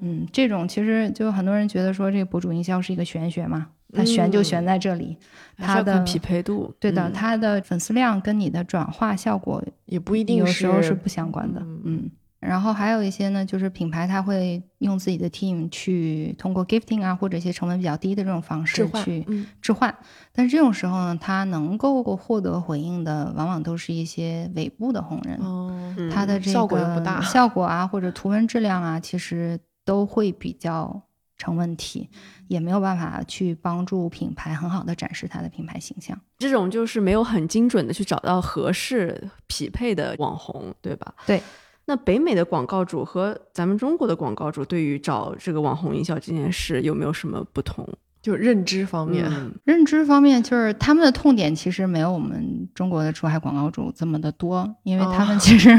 [0.01, 5.17] 嗯，这种其实就很多人觉得说这个博主营销是一个玄学嘛，它玄就玄在这里，
[5.57, 6.75] 它的匹配度。
[6.81, 11.61] 对的，嗯它的粉丝量跟你的转化效果也不一定有时候是不相关的。
[11.61, 12.11] 嗯嗯，
[12.47, 19.95] 然后还有一些呢，就是品牌它会用自己的 team 去通过 gifting 啊，或者一些成本比较低的这种方式去嗯置换。
[20.33, 31.03] 但是这种时候呢，它能够获得回应的，往往都是一些尾部的红人，哦，嗯它的这个效果又不大 效果啊，或者图文质量啊，其实都会比较
[31.39, 32.11] 成问题，
[32.49, 36.19] 也没有办法去帮助品牌很好的展示它的品牌形象。
[36.39, 41.15] 这种就是没有很精准的去找到合适匹配的网红，对吧？
[41.27, 41.43] 对。
[41.87, 47.89] 那北美的广告主和咱们中国的广告主对于找这个网红营销这件事有没有什么不同？
[48.23, 55.79] 就认知方面，嗯 认知方面，就是他们的痛点其实没有我们中国的出海广告主这么的多，因为他们哦其实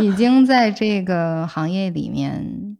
[0.00, 2.76] 已经在这个行业里面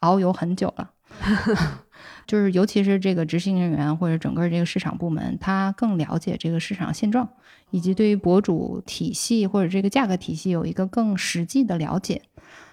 [0.00, 0.90] 遨游很久了。
[2.28, 7.26] 就是尤其是这个执行人员或者整个这个市场部门，他更了解这个市场现状，
[7.70, 12.20] 以及对于博主体系或者这个价格体系有一个更实际的了解。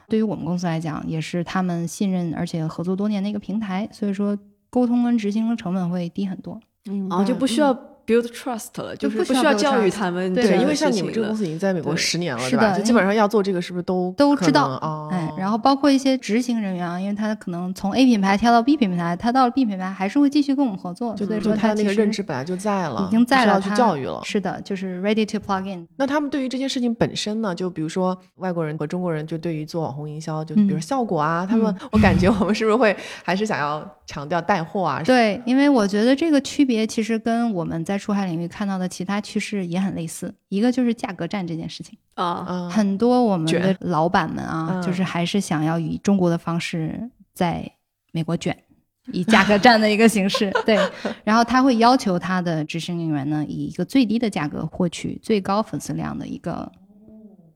[0.08, 4.38] 对于我们公司来讲，也是他们信任而且合作多年的一个平台，所以说
[4.70, 6.60] 沟通跟执行的成本会低很多。
[6.88, 7.74] 嗯啊就不需要
[8.06, 12.78] build trust 了，就是不需要教育他们对因为像你们这个公司已经在美国十年了，是对吧？
[12.78, 15.10] 就基本上要做这个，是不是都都知道？
[15.12, 24.22] 哎，然后包括一些执行人员啊，因为他可能从 A 品牌跳到 B 品牌，他到了 B 品牌还是会继续跟我们合作，就所以说他的那个认知本来就在了，已经在了，去他教育了。
[24.24, 25.88] 是的，就是 ready to plug in。
[25.98, 35.02] 那他们对于这件事情本身呢，就比如说外国人和中国人，就对于做网红营销，就比如嗯效果啊，他们我感觉我们是不是会还是想要强调带货啊？
[35.04, 41.98] 对，因为我觉得这个区别其实跟我们在出海领域看到的其他趋势也很类似，一个就是价格战这件事情。
[42.14, 47.70] 啊，嗯，很多我们的老板们啊，嗯就是还是想要以中国的方式在
[48.12, 48.58] 美国卷，
[49.12, 50.78] 以价格战的一个形式， 对。
[51.24, 56.72] 然后他会要求他的执行人员呢，以一个最低的价格获取最高粉丝量的一个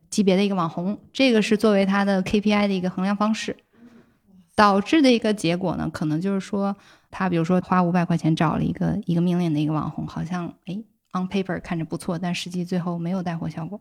[0.10, 3.56] 级别的一个网红，这个是作为他的 KPI 的一个衡量方式。
[4.60, 6.76] 导致的一个结果呢，可能就是说，
[7.10, 10.78] 他比如说花五百块钱找了一个一个命令的一个网红，好像哎
[11.14, 13.80] on paper 看着不错，但实际最后没有带货效果，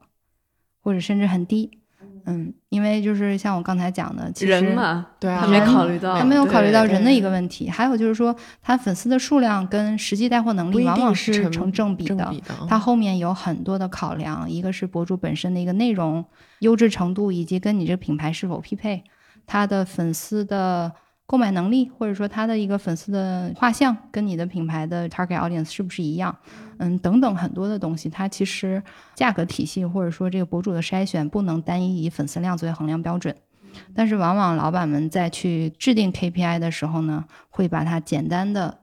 [0.81, 1.81] 或者甚至很低。
[2.27, 12.25] 嗯，因为就是像我刚才讲的，其实人嘛，对啊，他没考虑到，他没有考虑到人的一个问题，还有就是说，他粉丝的数量跟实际带货能力往往是成成正比的。
[12.31, 16.25] 比的，它后面有很多的考量，一个是博主本身的一个内容
[16.61, 19.03] 优质程度，以及跟你这个品牌是否匹配，
[19.49, 20.93] 他的粉丝的
[21.27, 26.37] 购买能力，或者说他的一个粉丝的画像跟你的品牌的 target audience 是不是一样，
[26.77, 28.83] 嗯，等等很多的东西，它其实
[29.15, 33.35] 价格体系或者说这个博主的筛选不能单一以粉丝量作为衡量标准。
[33.95, 38.81] 但是往往老板们在去制定 KPI 的时候呢，会把它简单的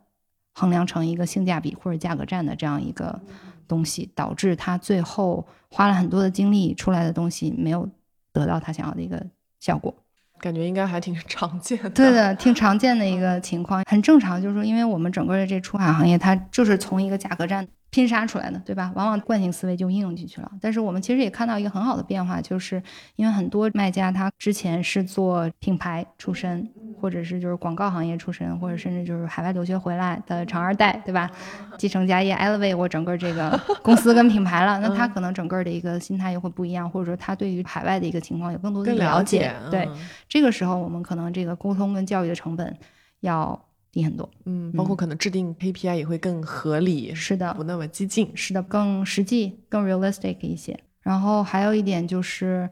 [0.54, 3.20] 衡量成一个性价比或者价格战的这样一个
[3.68, 7.90] 东西，导致他最后花了很多的精力出来的东西没有
[8.32, 9.26] 得到他想要的一个
[9.60, 9.94] 效果。
[10.40, 11.90] 感觉应该还挺常见的。
[11.90, 14.42] 对的，挺常见的一个情况，很正常。
[14.42, 18.92] 就是说，因为我们整个的这出海行业，它就是从一个价格战拼杀出来的，对吧？
[18.94, 20.52] 往往惯性思维就应用进去了。
[20.60, 22.84] 但是我们其实也看到一个很好的变化，就是
[23.16, 31.32] 因为很多卖家他之前是做品牌出身，或者是就是广告行业出身，或者甚至就是海外留学回来的长二代，对吧？
[31.80, 39.54] 继承家业，elevate 我整个这个公司跟品牌了，那他可能整个的一个心态又会不一样，或者说他对于海外的一个情况有更多的更了解。
[39.72, 39.96] 对，嗯
[40.28, 42.78] 这个时候我们可能这个沟通跟教育的成本
[43.22, 43.58] 要
[43.96, 44.30] 低很多。
[44.44, 48.30] 嗯，包括可能制定 KPI 也会更合理，是的不，那么激进。
[48.36, 50.78] 是的，更实际、更 realistic 一些。
[51.02, 52.70] 然后还有一点就是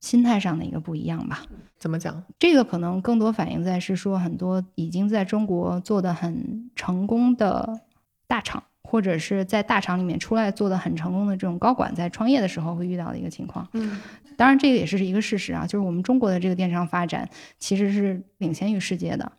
[0.00, 1.42] 心态上的一个不一样吧。
[1.78, 2.22] 怎么讲？
[2.38, 7.80] 这个可能更多反映在是说很多已经在中国做的很成功的
[8.26, 13.66] 大厂，或者是在大厂里面出来做的很成功的这种高管，在创业的时候会遇到的一个情况。
[13.72, 13.98] 嗯，
[14.36, 17.28] 当然，这个也是一个事实啊，就是我们中国的这个电商发展
[17.58, 19.30] 其实是领先于世界的，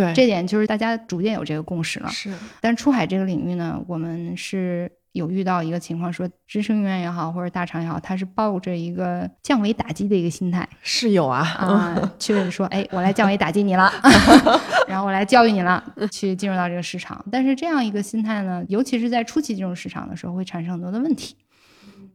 [0.00, 2.08] 对，这点就是大家逐渐有这个共识了。
[2.08, 13.92] 是但出海这个领域呢，我们是有遇到一个情况，说执行人员也好，或者大厂也好，他是抱着一个降维打击的一个心态是有啊，啊，去说， 哎，我来降维打击你了，
[14.88, 17.22] 然后我来教育你了，去进入到这个市场。
[17.30, 21.36] 但是这样一个心态呢，尤其是在初期进入市场的时候，会产生很多的问题。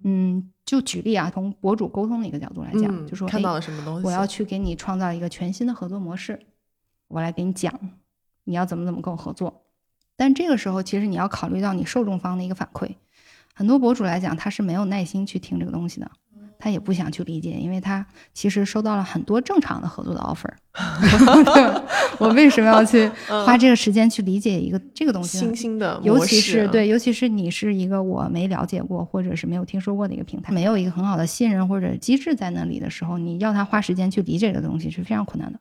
[0.08, 4.06] 嗯，就举例啊，从博主沟通的一个角度来讲，嗯就说，看到哎，了什么东西？
[4.06, 6.40] 我要去给你创造一个全新的合作模式，
[7.08, 7.74] 我来给你讲，
[8.44, 9.64] 你要怎么怎么跟我合作。
[10.16, 12.96] 但这个时候，其实你要考虑到你受众方的一个反馈。
[13.54, 16.12] 很多博主来讲，他是没有耐心去听这个东西的，
[16.58, 20.52] 他也不想去理解，因为他其实收到了很多正常的合作的 offer。
[22.18, 23.10] 我为什么要去
[23.46, 25.44] 花这个时间去理解一个这个东西呢？
[25.46, 35.60] 新兴的尤其是对，尤其是你是一个我没了解过或者是没有听说过的一个平台，没有一个很好的信任或者机制在那里的时候，你要他花时间去理解这个东西是非常困难的，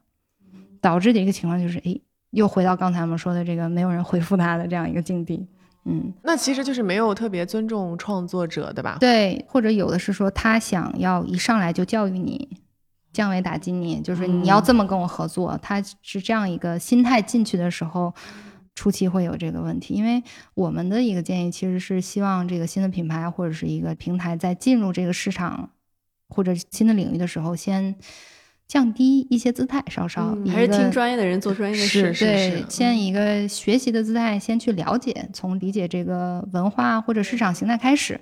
[0.84, 1.98] 导致的一个情况就是，哎，
[2.32, 5.48] 又回到刚才我们说的这个没有人回复他的这样一个境地。
[5.86, 8.98] 嗯，那其实就是没有特别尊重创作者，对吧？
[9.00, 12.58] 对，或者有的是说他想要一上来就教育你，
[13.14, 18.12] 降维打击你，就是你嗯要这么跟我合作，他是这样一个心态进去的时候，
[18.74, 19.94] 初期会有这个问题。
[19.94, 25.70] 因为我们的一个建议其实是希望这个新的品牌或者是一个平台在进入这个市场
[26.28, 27.94] 或者新的领域的时候，先
[28.66, 32.12] 降低一些姿态，稍稍、嗯还是听专业的人做专业的事。
[32.18, 38.20] 对，先以一个学习的姿态，先去了解，从理解这个文化或者市场形态开始。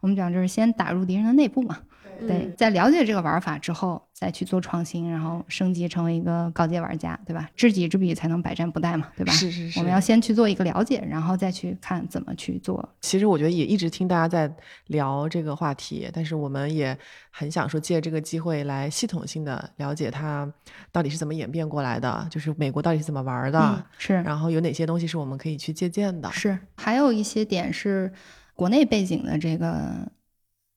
[0.00, 1.78] 我们讲就是先打入敌人的内部嘛，
[2.26, 7.48] 对，在了解这个玩法之后，再去做创新，然后升级成为一个高阶玩家，对吧？
[7.54, 9.32] 知己知彼才能百战不殆嘛，对吧？
[9.32, 9.78] 是是是。
[9.78, 12.88] 我们要先去做一个了解，然后再去看怎么去做。
[13.00, 14.52] 其实我觉得也一直听大家在
[14.88, 16.96] 聊这个话题，但是我们也
[17.30, 20.50] 很想说借这个机会来系统性的了解它
[20.90, 28.12] 到底是怎么演变过来的，就是美国到底是怎么玩的，是，然后有哪些东西是我们可以去借鉴的，是，还有一些点是
[28.54, 30.08] 国内背景的这个。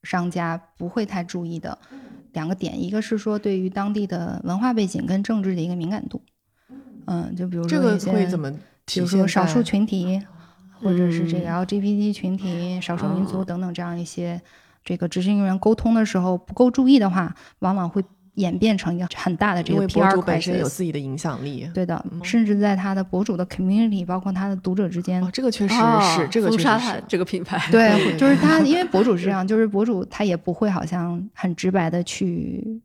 [0.07, 1.77] 商家不会太注意的
[2.31, 6.21] 两个点，一个是说对于当地的文化背景跟政治的一个敏感度，
[7.07, 8.49] 嗯，就比如说这个会怎么，
[8.85, 10.21] 比如说少数群体，
[10.81, 14.41] 或者是这个 LGBT 群体、少数民族等等这样一些，
[14.85, 18.01] 这个执行人员沟通的时候不够注意的话，往往会。
[18.37, 27.03] 演变成一个很大的这个 PR 本身有自己的影响力，对的，甚至在他的博主的 community，包括他的读者之间，这个确实是这个确实是。
[27.09, 32.81] 这个品牌，对，就是他， 因为博主是这样，就是博主他也不会好像很直白的去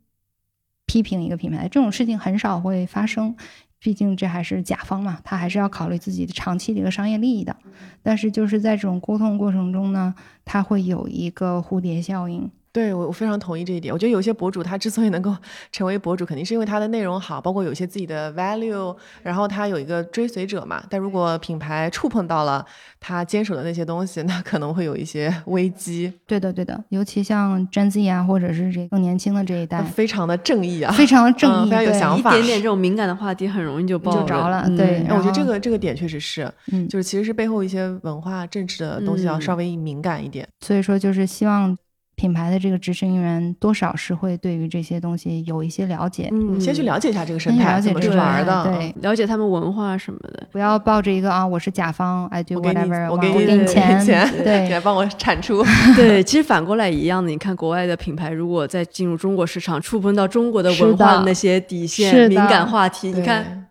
[0.87, 3.37] 批评一个品牌，这种事情很少会发生，
[3.79, 7.55] 毕竟这还是甲方嘛，他还是要考虑自己的长期的一个商业利益的，
[8.03, 10.15] 但是就是在这种沟通过程中呢，
[10.47, 12.51] 他会有一个蝴蝶效应。
[12.73, 13.93] 对我，我非常同意这一点。
[13.93, 15.37] 我觉得有些博主他之所以能够
[15.71, 20.83] 成为博主，肯定是因为他的内容好，包括有一些自己的 value，然后他有一个追随者嘛。
[20.89, 22.65] 但如果品牌触碰到了
[22.99, 26.13] 他坚守的那些东西，那可能会有一些危机。
[26.27, 32.31] 对的，对的，尤其像 Gen Z 啊，或者是这更年轻的这一代，非常的正义啊，非常的正义，非常有想法。
[32.31, 34.67] 一点点这种敏感的话题，很容易就爆着了。
[34.77, 40.49] 对，我觉得这个这个点确实是，嗯，就是其实是背后一些文化、政治的东西要稍微敏感一点。
[40.61, 41.77] 所以说，就是希望。
[42.23, 54.07] 品牌的这个执行员多少是会对于这些东西有一些了解，嗯，先去了解一下这个生态怎么玩的，对，了解他们文化什么的，不要抱着一个啊，我是甲方，I do whatever，我给你钱，
[54.45, 55.65] 对，你来帮我产出，
[55.97, 63.67] 对，其实反过来一样的，你看国外的品牌，如果在进入中国市场，触碰到中国的文化的那些底线、敏感话题，你看。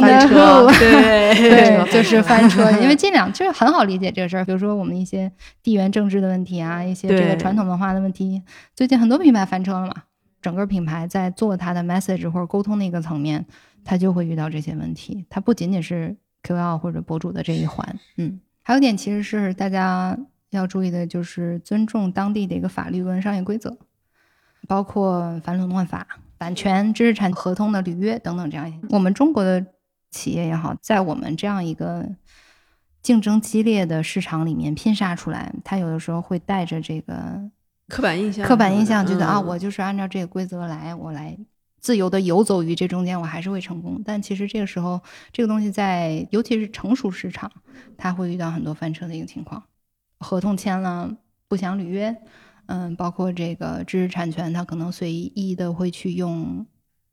[0.00, 2.70] 翻车， 对对，就是翻 车。
[2.80, 4.44] 因为这两就是很好理解这个事儿。
[4.44, 5.30] 比如说我们一些
[5.62, 8.42] 地缘政治的问题啊，一些这个传统文化的问题，
[8.74, 9.94] 最近很多品牌翻车了嘛。
[10.42, 13.44] 整个品牌在做它的 message 或者沟通的一个层面，
[13.84, 15.24] 它就会遇到这些问题。
[15.28, 20.16] 它不仅仅是 QL 或者博主的这一环，嗯，还有点其实是大家
[20.50, 23.76] 要注意的，就是尊重当地的一个法律跟商业规则，
[24.68, 26.06] 包括反垄断法、
[26.38, 28.78] 版权、知识产合同的履约等等这样一些。
[28.90, 29.66] 我们中国的。
[30.16, 32.08] 企业也好，在我们这样一个
[33.02, 37.50] 竞争激烈的市场里面拼杀出来，他有的时候会带着这个
[37.88, 41.36] 刻板印象，刻板印象觉得啊，我就是按照这个规则来，我来
[41.78, 44.02] 自由的游走于这中间，我还是会成功。
[44.04, 45.00] 但其实这个时候，
[45.30, 47.52] 这个东西在尤其是成熟市场，
[47.96, 49.62] 它会遇到很多翻车的一个情况，
[50.18, 51.14] 合同签了
[51.46, 52.16] 不想履约，
[52.66, 56.66] 嗯，包括这个知识产权，它可能随意的会去用。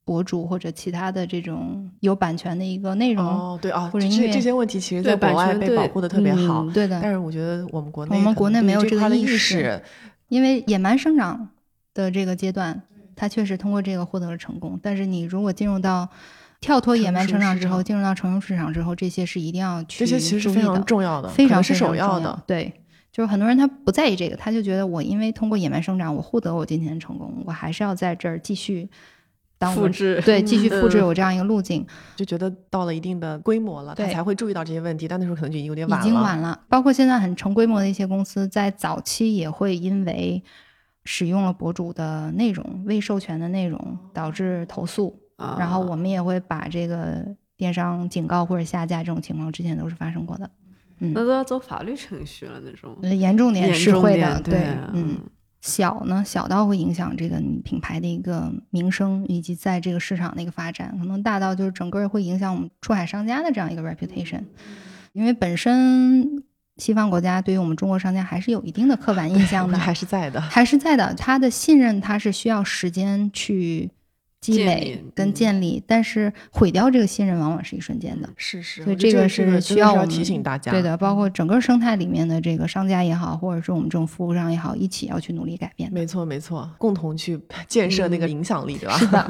[0.06, 7.00] 博主或者其他的这种有版权的一个内容，哦，对啊，或者这这些问题，其实在国外被保护的特别好，对的。
[7.02, 9.82] 但是我觉得我们国内，我们国内没有这个意识，
[10.28, 11.48] 因为野蛮生长
[11.94, 12.82] 的这个阶段，
[13.16, 14.78] 它确实通过这个获得了成功。
[14.84, 16.10] 但是你如果进入到
[16.60, 22.44] 跳脱野蛮成长之后，进入到成熟市场之后，这些是一定要去这些其实非常重要的，非常是首要的。
[22.46, 22.74] 对，
[23.10, 28.90] 就是很多人他不在意这个，他就觉得我因为通过野蛮生长，我获得我今天的成功，我还是要在这儿继续。
[29.72, 31.86] 复制对，继续复制有这样一个路径，
[32.16, 35.08] 就觉得到了一定的规模了，他才会注意到这些问题。
[35.08, 36.06] 但那时候可能就已经有点晚了。
[36.06, 36.60] 已经晚了。
[36.68, 40.44] 包括现在很成规模的一些公司，在早期也会因为
[41.06, 45.18] 使用了博主的内容未授权的内容导致投诉，
[45.58, 47.26] 然后我们也会把这个
[47.58, 50.50] 电商警告或者下架这种情况，之前都是发生过的。
[51.00, 54.60] 嗯，那都要走法律程序了，那种严重点是会的，对，
[54.94, 55.18] 嗯。
[55.66, 64.44] 小呢，小到会影响这个你品牌的一个名声，以及在这个市场的一个发展；可能大到就是整个会影响我们出海商家的这样一个 reputation。
[65.14, 66.44] 因为本身
[66.76, 71.14] 西方国家对于我们中国商家还是有一定的刻板印象的， 还是在的，还是在的。
[71.14, 73.90] 他的信任他是需要时间去。
[74.44, 78.28] 积累跟建立，但是毁掉这个信任往往是一瞬间的。
[78.36, 80.70] 是是，所以这个是需要我们提醒大家。
[80.70, 85.90] 对的，包括整个生态里面的这个商家也好，或者是我们这种服务商也好，一起要去努力改变。
[85.94, 87.40] 没错没错，共同去
[87.70, 88.98] 建设那个影响力，对吧？
[88.98, 89.26] 是的。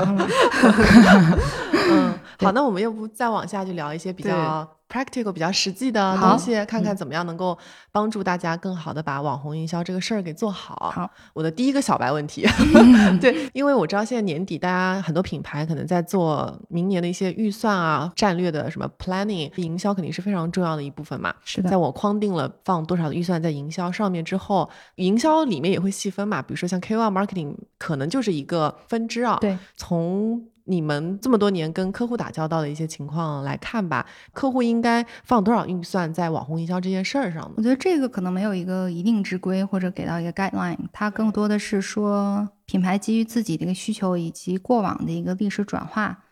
[1.92, 7.58] 嗯， 好，那我们要不再往下去聊一些比较 practical 比较实际的好东西，看嗯看怎么样能够
[7.92, 10.92] 帮助大家更好的把网红营销这个事儿给做好。
[10.94, 12.46] 好，我的第一个小白问题，
[13.20, 21.34] 对，因为我知道现在年底，大家很多品牌可能在做明年的一些预算啊、战略的什么 planning，营销肯定是非常重要的一部分嘛。
[21.44, 29.38] 是的在，我框定了放多少的预算在营销上面之后，营销里面也会细分嘛，比如说像 KOL marketing 可能就是一个分支啊。
[29.42, 37.54] 对，从你们这么多年跟客户打交道的一些情况来看吧，客户应该放多少预算在网红营销这件事儿上呢？
[37.58, 46.24] 我觉得这个可能没有一个一定之规或者给到一个 guideline，它更多的是说品牌基于自己的一个需求以及过往的一个历史转化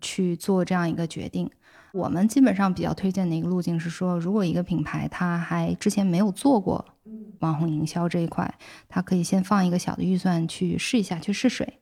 [0.00, 1.50] 去做这样一个决定。
[1.92, 6.84] 我们基本上比较推荐的一个路径是说，如果一个品牌它还之前没有做过
[7.40, 8.54] 网红营销这一块，
[8.88, 11.80] 它可以先放一个小的预算去试一下，去试水。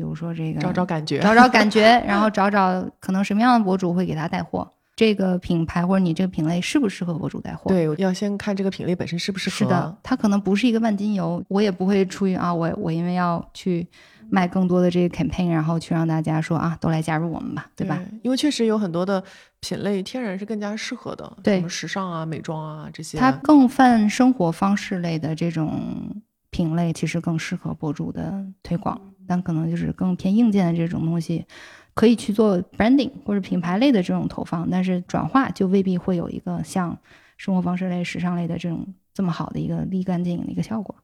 [0.00, 9.56] 比如说这个找找感觉，找找感觉， 然后找找可能什么样的博主会给他带货，这个品牌或者你这个品类适不适合博主带货？，对，要先看这个品类本身适不适合。
[9.56, 13.86] 是的，它可能不是一个万金油，我也不会出于啊，我我因为要去
[14.30, 18.00] 卖更多的这个 campaign，然后去让大家说啊，都来加入我们吧，对吧？？
[18.22, 19.22] 因为确实有很多的
[19.60, 23.18] 品类天然是更加适合的，对什么时尚啊、美妆啊这些。
[23.18, 29.00] 它更泛生活方式类的这种品类，其实更适合博主的推广，
[29.30, 31.46] 但可能就是更偏硬件的这种东西。
[31.92, 36.96] 可以去做 branding 或者品牌类的这种投放，但是转化就未必会有一个像
[37.36, 40.94] 生活方式类、时尚类的这种这么好的一个立竿见影的一个效果。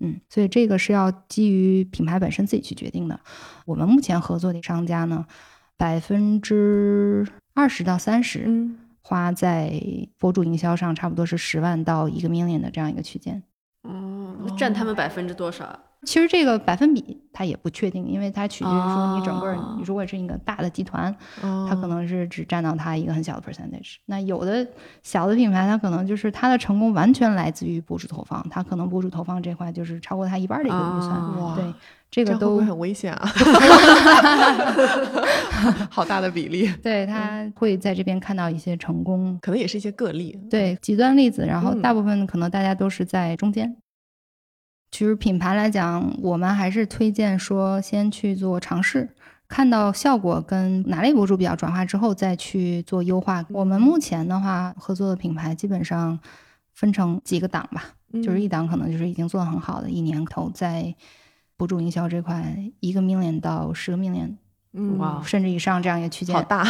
[0.00, 3.18] 嗯，所以这个是要基于品牌本身自己去决定的。
[3.66, 5.26] 我们目前合作的商家呢，
[5.76, 9.72] 百分之二十到三十嗯，花在
[10.16, 13.42] 博主营销上，差不多是十万到一个 million 的这样一个区间。
[13.82, 15.78] 嗯，那占他们百分之多少？
[16.06, 23.96] 其实这个百分比它也不确定，因为它取决于说你整个，哦你如果是一个大的集团，它它可能是只占到它一个很小的 percentage。
[24.06, 24.66] 那有的
[25.02, 31.20] 小的品牌，它可能就是它的成功完全来自于博主投放，它可能博主投放这块就是超过它一半的一个预算。
[31.56, 31.64] 对，
[32.10, 33.28] 这个都很危险啊？
[35.90, 40.38] 好大的比例，对，它会在这边看到一些成功，可能也是一些个例。
[40.48, 43.76] 对极端例子，然后嗯大部分可能大家都是在中间。
[44.96, 49.06] 其实品牌来讲，我们还是推荐说先去做尝试，
[49.46, 53.44] 看到效果跟哪类博主比较转化之后，再去做优化。
[53.50, 56.18] 我们目前的话，合作的品牌基本上
[56.72, 57.84] 分成几个档吧，
[58.24, 60.94] 就是一档可能就是已经做的很好的，一年投在
[61.58, 64.36] 博主营销这块一个 million 到十个 million，
[64.72, 66.34] 嗯甚至以上这样一个区间。
[66.34, 66.64] 好大，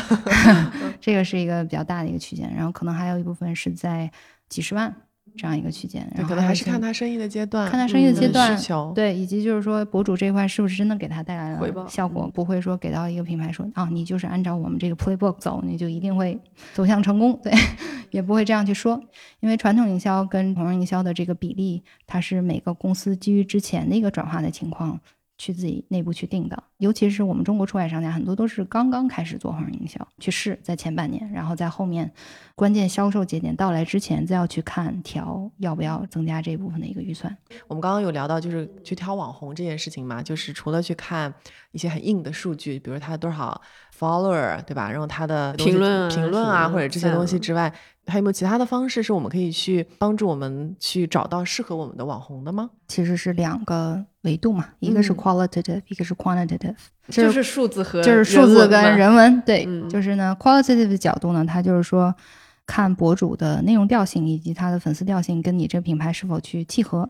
[1.01, 4.11] 这个是一个比较大的一个区间，然后可能还有一部分是在
[4.49, 4.93] 几十万
[5.37, 8.93] 这样一个区间，对，可能还是看他生意的阶段，看他生意的阶嗯段需求。
[8.95, 16.39] 对，以及就是说博主这一块是不是真的给他带来回报了效果，嗯不会说给到一个品牌说啊，你就是按照我们这个 playbook 走，你就一定会
[16.73, 17.53] 走向成功， 对，
[18.11, 19.01] 也不会这样去说，
[19.41, 24.99] 因为传统营销跟同人营销的这个比例，它是每个公司基于之前的一个转化的情况。
[25.39, 32.11] 去自己内部去定的，尤其是我们中国出海商家，很多都是刚刚开始做红人营销，去试在前半年，然后在后面
[32.55, 37.37] 关键销售节点到来之前，再要去看调要不要增加这一部分的一个预算。
[37.69, 41.33] 我们刚刚有聊到，就是去挑网红这件事情嘛，就是除了去看
[41.73, 43.61] 一些很硬的数据，比如他多少
[43.99, 44.91] follower，对吧？
[44.91, 47.73] 然后他的评论啊评论啊，或者这些东西之外，
[48.07, 52.71] 还有没有其他的方式是我们可以去帮助我们去找到适合我们的网红的吗？
[52.87, 56.77] 其实是两个维度嘛，一个是嗯 qualitative，、一个是 quantitative，
[57.09, 59.41] 就是数字和就是数字跟人文。
[59.43, 62.15] 对，嗯就是呢 qualitative 的角度呢，它就是说
[62.65, 67.09] 看博主的内容调性以及他的粉丝调性跟你这个品牌是否去契合。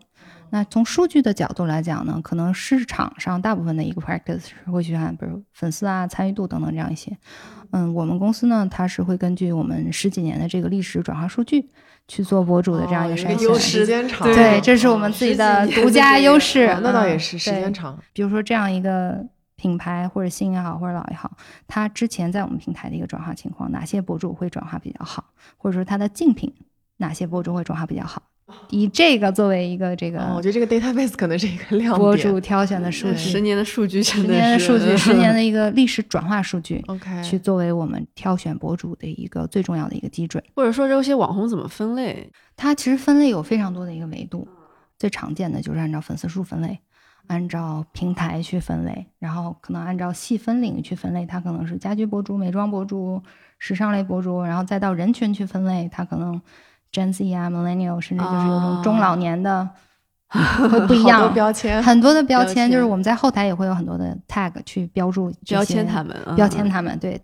[0.49, 7.17] 那从数据的角度来讲呢，可能市场上大部分的一个 practice 是会去看，比如粉丝啊、参与度等等这样一些。
[7.71, 11.69] 嗯，我们公司呢，它是会根据我们十几年的这个历史转化数据
[12.07, 13.59] 去做博主的这样一个筛选。
[13.59, 16.67] 时间长，对，这是我们自己的独家优势。
[16.67, 17.99] 哦那倒也嗯是时间长。
[18.13, 19.25] 比如说这样一个
[19.57, 21.35] 品牌或者新也好，或者老也好，
[21.67, 25.25] 它之前在我们平台的一个转化情况，哪些博主会转化比较好，
[25.57, 26.53] 或者说它的竞品
[26.97, 28.21] 哪些博主会转化比较好，
[28.69, 32.15] 以这个作为一个这哦，我觉得这个 database 可能是一个亮点博。
[32.15, 36.83] 主挑选的数据，十年的数据十年的数据，十年的一个历史转化数据。
[36.87, 42.29] OK，去作为我们挑选博主的一个最重要的一个基准，或者说这些网红怎么分类？
[42.55, 44.47] 它其实分类有非常多的一个维度，
[44.97, 46.79] 最常见的就是按照粉丝数分类，
[47.27, 53.21] 按照平台去分类，然后可能按照细分领域去分类，它可能是家居博主、美妆博主、
[53.59, 56.41] 时尚类博主，然后再到人群去分类，它可能
[56.91, 59.69] Gen Z 啊、Millennial，甚至就是有种中老年的，
[60.29, 61.33] 会不一样。
[61.33, 61.81] 标签。
[61.83, 67.21] 很多的标标签，就是我们在后台也会有很多的 tag 去标注标签他们，嗯标签他们，对，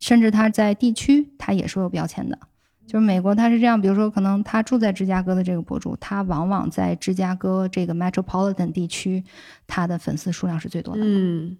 [0.00, 2.38] 甚至他在地区他也是有标签的。
[2.86, 9.24] 就是美国他是这样，比如说可能他住在芝加哥的这个博主，他往往在芝加哥这个 metropolitan 地区，
[9.66, 11.00] 他的粉丝数量是最多的。
[11.02, 11.56] 嗯，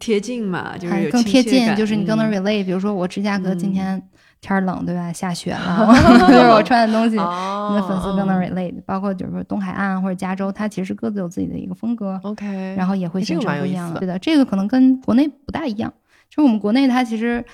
[0.00, 2.64] 贴近嘛，就是更贴近，就是你更能嗯 relate。
[2.64, 4.02] 比如说我芝加哥今嗯
[4.46, 5.12] 天冷，对吧？
[5.12, 5.86] 下雪了，
[6.28, 8.82] 就是我穿的东西，哦你的粉丝更能嗯 relate。
[8.84, 14.00] 包括就是说东海岸或者加州，它其实各自有自己的一个风格，OK，然后也会形成不一样的。
[14.00, 15.92] 对的，这个可能跟国内不大一样。
[16.28, 17.44] 就我们国内它其实。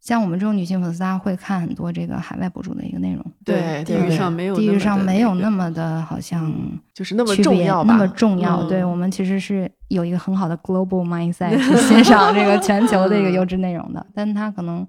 [0.00, 6.50] 像我们这种女性粉丝，大家会看很多这个海外博主的一个内容，对对对域上没有地域上没有那么的，好像
[6.94, 7.82] 就是那么重要？
[7.82, 8.62] 那么重要。
[8.68, 14.86] 对嗯我们其实是有一个很好的 global mindset 去欣赏这个全球的一个优质内容的，但它可能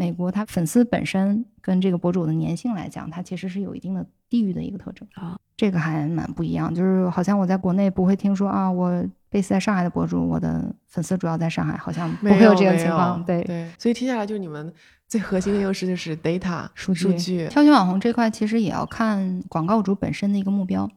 [0.00, 6.74] 美国它粉丝本身跟这个博主的粘性来讲，它其实是有一定的地域的一个特征啊，这个还蛮不一样。
[6.74, 8.90] 就是好像我在国内不会听说啊，我
[9.30, 13.22] base 在上海的博主，我的粉丝主要在上海，好像不会有这个情况。
[13.26, 13.42] 对。
[13.42, 14.72] 对，所以听下来就是你们
[15.06, 20.90] 最核心的优势就是 data 数据数据，挑选网红这块其实也要看广告主本身的一个目标。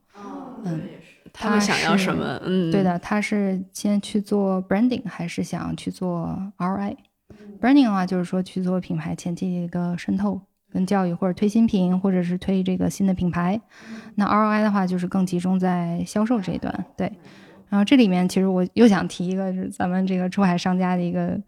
[0.63, 0.79] 嗯，
[1.33, 2.39] 他们想要什么？
[2.45, 6.39] 嗯，对的，他是先去做 branding，还是想去做
[7.63, 13.59] ROI？branding 的话，就是说去做品牌前期的一个渗透跟教育，或者推新品，或者是推这个新的品牌。
[14.15, 16.85] 那 ROI 的话，就是更集中在销售这一段。
[16.97, 17.09] 对，
[17.69, 21.39] 然后这里面其实我又想提一个，就是咱们这个出海商家的一个。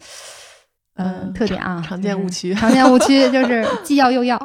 [0.95, 4.39] 呃，嗯特点啊，常见误区常见误区 就是既要又要，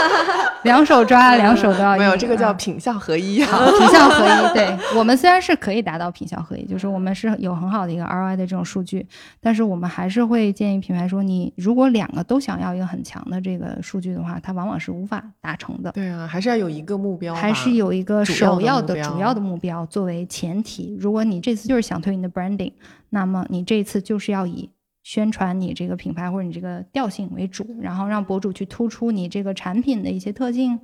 [0.62, 1.96] 两手抓，两手都要。
[1.96, 3.48] 没有这个叫啊品效合一啊。
[3.50, 4.54] 好，品效合一。
[4.54, 9.06] 对 我们虽然是可以达到品效合一，就是我们是有很好的一个 ROI 的这种数据，
[9.40, 15.90] 但是我们还是会建议品牌说，你如果两个都想要一个很强的这个数据的话，它往往是无法达成的。
[15.92, 20.94] 对啊，还是要有一个目标，还是有一个首要的主要的目标作为前提。
[21.00, 22.74] 如果你这次就是想推你的 branding，
[23.08, 24.68] 那么你这次就是要以
[25.02, 30.78] 宣传你这个品牌或者你这个调性为主，然后让博主去突出你这个产品的一些特性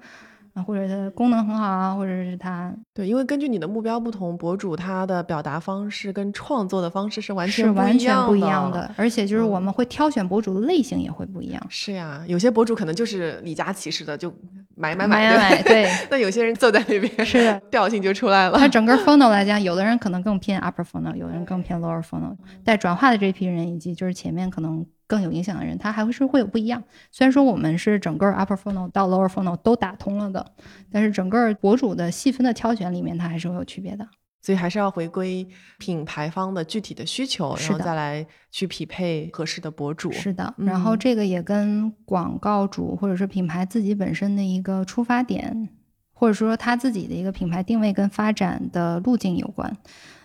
[0.57, 11.63] 啊，或者它的功能很好啊，或者是它对，因为根据你的目标不同，博主他的表达方式跟创作的方式是完全是完全不一样样的，而且就是我们会挑选博主的类型也会不一样。
[11.69, 14.33] 是呀，有些博主可能就是李佳琦似的，就
[14.75, 17.61] 买买买对吧买对， 那有些人坐在那边，是。
[17.71, 18.67] 调性就出来了它。
[18.67, 22.35] 整个 funnel 来讲，有的人可能更偏 upper funnel，有的人更偏 lower funnel。
[22.65, 26.83] 带转化的这批人，以及就是前面可能更有影响的人，他还会是会有不一样。
[27.11, 30.53] 虽然说我们是整个 upper funnel 到 lower funnel 都打通了的，
[30.91, 34.09] 但是整个博主的细分的挑选里面，它还是会有区别的。
[34.43, 35.45] 所以还是要回归
[35.77, 40.13] 品牌方的具体的需求，然后再来去匹配合适的博主。
[40.13, 45.69] 是的，然后嗯这个也跟广告主或者是品牌自己本身的一个出发点，
[46.13, 49.77] 或者说他自己的一个品牌定位跟发展的路径有关。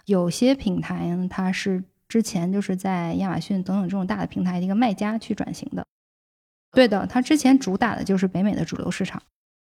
[0.06, 5.86] 有些品牌呢，它是之前就是在亚马逊等等这种大的平台的一个卖家去转型的。
[6.74, 9.24] 对的，他之前主打的就是北美的主流市场，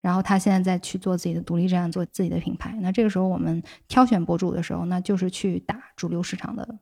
[0.00, 2.74] 然后他现在在去做自己的独立站，做自己的品牌。
[2.80, 6.78] 那这个时候我们挑选博主的时候，那就是去打主流市场的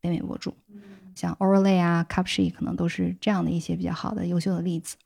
[0.00, 0.52] 北美博主。
[1.14, 4.96] 像 Orly 啊、Cupshe 可能都是这样的一些比较好的、优秀的例子。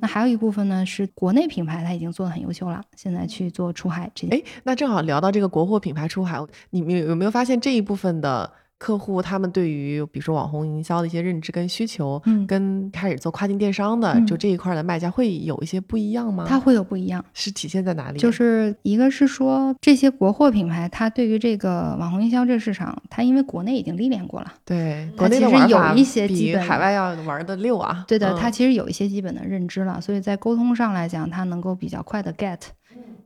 [0.00, 4.34] 那还有一部分呢是国内品牌，它已经做的很优秀了，现在去做出海这些。
[4.34, 6.38] 哎，那正好聊到这个国货品牌出海，
[6.70, 16.44] 你们有有没有发现这一部分的客户，他们对于比如说网红营销的一些认知跟需求，嗯跟开始做跨境电商的、嗯就这一块的卖家会有一些不一样吗？
[16.48, 18.18] 它会有不一样，是体现在哪里？
[18.18, 28.04] 就是一个是说这些国货品牌，它对于这个网红营销这个市场，它因为国内已经历练过了，对它国内其实有一些基本比海外要玩的溜啊。
[28.08, 32.58] 对的，嗯它其实有一些基本的认知了，所以在沟通上来讲，它能够比较快的 get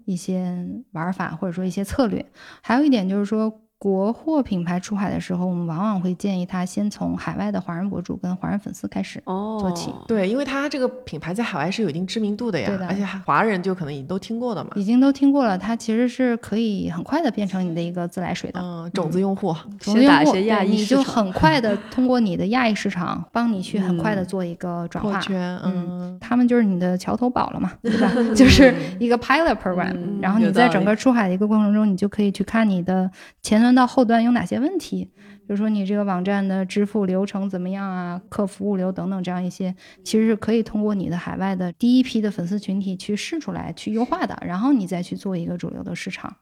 [0.04, 0.54] 一些
[0.92, 2.22] 玩法或者说一些策略。
[2.60, 9.22] 还有一点就是说，国货品牌出海的时候，我们往往会建议他先从海外的华人博主跟华人粉丝开始。
[9.26, 14.70] 哦，做起对，因为他这个品牌在海外是有一定知名度的呀，对的而且华人就可能已经都听过了嘛。
[14.76, 18.60] 已经都听过了，它其实是可以很快的变成你的一个自来水的。
[18.60, 25.20] 嗯，种子用户，种子用户先打一些亚对你裔市场就很快的 通过你的亚裔市场，帮你去很快的做一个转化。
[25.28, 28.10] 嗯嗯，他们就是你的桥头堡了嘛，对吧？
[28.34, 33.08] 就是一个 pilot program，、嗯然后你在整个出海的一个过程中，你就可以去看你的
[33.42, 46.36] 前端到后端有哪些问题，比如说你这个网站的支付流程怎么样啊，客服物流等等这样一些，其实是可以通过你的海外的第一批的粉丝群体去试出来去优化的，然后你再去做一个主流的市场，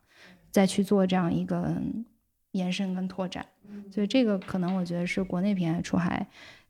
[0.51, 1.75] 再去做这样一个
[2.53, 3.47] 延伸跟拓展。
[3.91, 6.27] 所以这个可能我觉得是国内品牌出海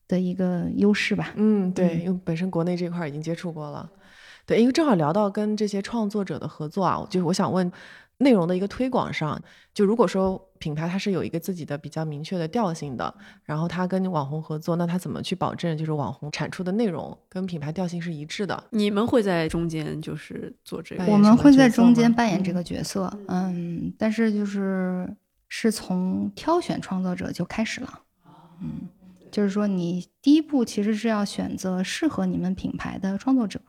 [0.06, 1.32] 的一个优势吧。
[1.36, 3.90] 嗯，对，嗯因为本身国内这块已经接触过了，
[4.46, 7.70] 对，因为正好聊到跟这些创作者的合作啊，就是我想问
[8.18, 9.40] 内容的一个推广上，
[9.72, 13.12] 就如果说品牌它是有一个自己的比较明确的调性的，
[13.42, 18.64] 然后它跟网红合作，那它怎么去保证就是网红产出的内容跟品牌调性是一致的？
[18.70, 25.12] 你们会在中间就是做这个我们会在中间扮演这个角色，嗯，但是就是
[25.48, 28.00] 是从挑选创作者就开始了，
[28.62, 28.88] 嗯，
[29.30, 33.60] 就是说你第一步其实是要选择适合你们品牌的创作者，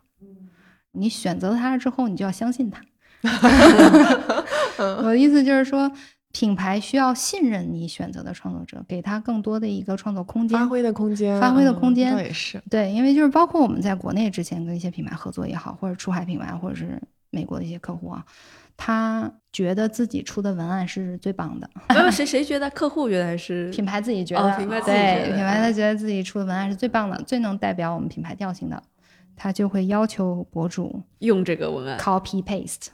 [0.91, 2.81] 你选择了他了之后，你就要相信他。
[4.77, 5.91] 我的意思就是说，
[6.31, 10.65] 品牌需要信任你选择的创作者，给他更多的一个创作空间发。
[10.65, 12.61] 挥的空间，发挥的嗯空间倒也是。
[12.69, 18.25] 对，因为就是包括我们在国内之前跟一些品牌合作也好，或者出海品牌，或者是美国的一些客户啊，
[18.75, 28.83] 他觉得自己出的文案是最棒的，没有谁谁觉得客户原来是 品牌自己觉哦得，品牌自己觉对，得品牌他觉得自己出的文案是最棒的，最能代表我们品牌调性的，
[29.37, 31.97] 他就会要求博主用这个文案。
[31.97, 32.87] copy paste，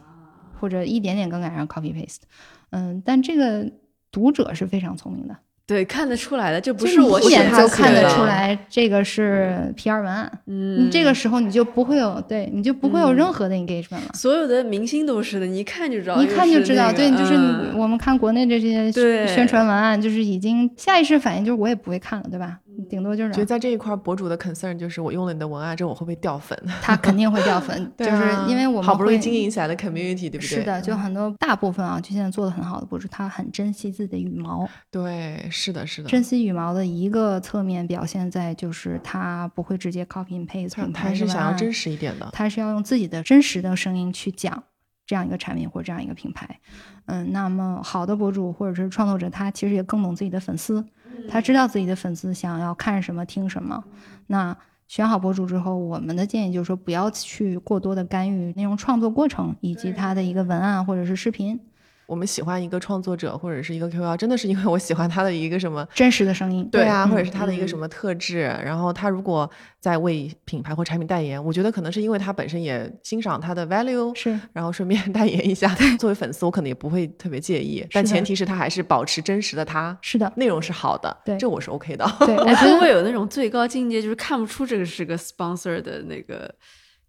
[0.61, 2.21] 或者一点点更改然后 copy paste。
[2.69, 3.69] 嗯，但这个
[4.11, 5.35] 读者是非常聪明的，
[5.65, 10.31] 对，看得出来的，这不是我一眼就看得出来这个是 PR 文案。
[10.47, 14.11] 嗯你这个时候你就不会有对，你就不会有嗯任何的 engagement 了。
[14.13, 17.33] 所有的明星都是的，你一看就知道，一看就知道，对，就是
[17.75, 18.91] 我们看国内这些
[19.27, 22.59] 宣传文案，就是已经下意识反应就是我也不会看了，对吧？
[22.91, 26.57] 嗯顶多就是觉得在这一块儿，博主的 concern 就是我用了你的文案之后，我会不会掉粉？
[26.81, 30.41] 他肯定会掉粉， 就是啊因为我们好不容易经营起来的 community，对不对？
[30.41, 34.67] 是的，就很多大部分啊，就现在做的很好的博主，他很珍惜自己的羽毛。
[34.89, 36.09] 对，是的，是的。
[36.09, 42.29] 珍惜羽毛的一个侧面表现在就是他不会直接 copy and paste 他品牌还是想要真实一点的。
[42.33, 44.61] 他是要用自己的真实的声音去讲
[45.05, 46.59] 这样一个产品或者这样一个品牌。
[47.05, 50.85] 嗯，那么好的博主或者是创作者，他其实也更懂自己的粉丝，
[51.27, 53.83] 他知道自己的粉丝想要看什么、听什么。
[54.27, 54.57] 那
[54.87, 61.59] 选好博主之后，我们的建议就是说，不要去过多的干预内容创作过程以及他的一个文案或者是视频
[62.05, 65.87] 我们喜欢一个创作者或者是一个 KOL，真的是因为我喜欢他的一个什么。
[65.95, 66.67] 真实的声音。
[66.69, 69.49] 对啊，嗯或者是他的一个什么特质，然后他如果
[69.79, 75.73] 在为品牌或产品代言，我觉得可能是因为他本身也欣赏他的 value，是然后顺便 代言一下。
[75.97, 82.05] 作为粉丝，我可能也不会特别介意，但前提是他还是保持真实的他，是的，内容是好的，对这我是 OK 的。
[82.19, 86.53] 对， 我哎，觉得会不会有那种最高境界，就是看不出这个是个 sponsor 的那个？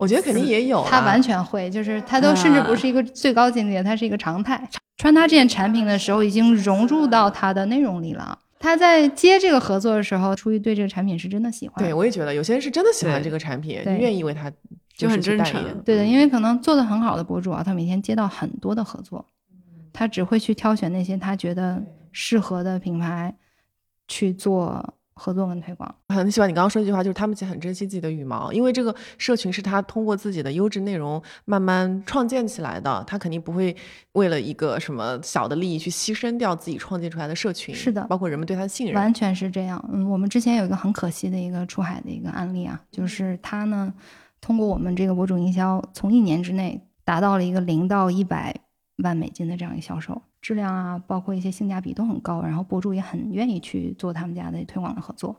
[0.03, 4.61] 我觉得肯定也有，他完全会，就是他都甚至不是一个最高境界，它是一个常态。
[4.97, 8.37] 穿搭这件产品的时候，已经融入到他的内容里了。
[8.59, 14.51] 他在接这个合作的时候，出于对这个产品是真的喜欢，对，我也觉得有些人是真的喜欢这个产品，愿意为他
[14.97, 15.65] 就是很去代真诚。
[15.65, 19.25] 言对的，因为可能做的很好的博主啊，他每天接到很多的合作，
[19.93, 21.81] 他只会去挑选那些他觉得
[22.11, 23.33] 适合的品牌
[24.09, 25.95] 去做合作跟推广。
[26.09, 33.77] 很喜欢你刚刚说一句话，就是他们其实很珍惜自己的羽毛，因为这个社群是他通过自己的优质内容慢慢创建起来的，他肯定不会
[34.13, 38.97] 为了一个什么小的利益去牺牲掉自己创建出来的社群，是的包括人们对他的信任。
[38.97, 39.83] 完全是这样。
[39.93, 43.95] 嗯，我们之前有一个很可惜的一个出海的一个案例啊，就是他呢，
[44.41, 48.55] 通过我们这个博主营销，从一年之内达到了一个零到一百
[49.03, 55.35] 万美金的这样一个销售，质量啊，包括一些性价比都很高，然后博主也很愿意去做他们家的推广的合作。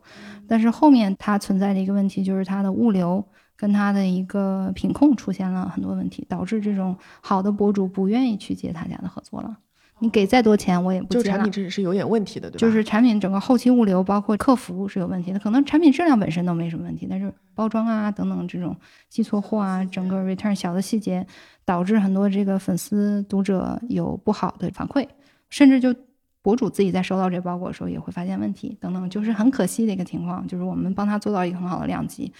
[0.48, 3.22] 但是后面它存在的一个问题就是它的物流
[3.54, 9.58] 跟它的一个品控出现了很多问题，导致这种好的博主不愿意去接他家的合作了。
[10.00, 11.52] 你给再多钱，我也不接了就产品。
[11.52, 12.58] 这是有点问题的，对吧？
[12.58, 15.38] 就是产品整个后期物流，包括客服是有问题的。
[15.38, 18.76] 可能产品质量本身都没什么问题，但是包装啊等等这种
[19.08, 21.26] 寄错货啊，整个 return 小的细节，
[21.64, 25.06] 导致很多这个粉丝读者有不好的反馈，
[25.48, 25.94] 甚至就
[26.42, 30.46] 博主自己在收到这包裹的时候也会发现问题等等，就是很可惜的一个情况。
[30.46, 32.30] 就是我们帮他做到一个很好的量级，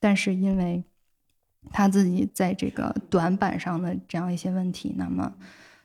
[0.00, 0.82] 但是因为
[1.70, 5.32] 他自己在这个短板上的这样一些问题，那么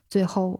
[0.08, 0.58] 最后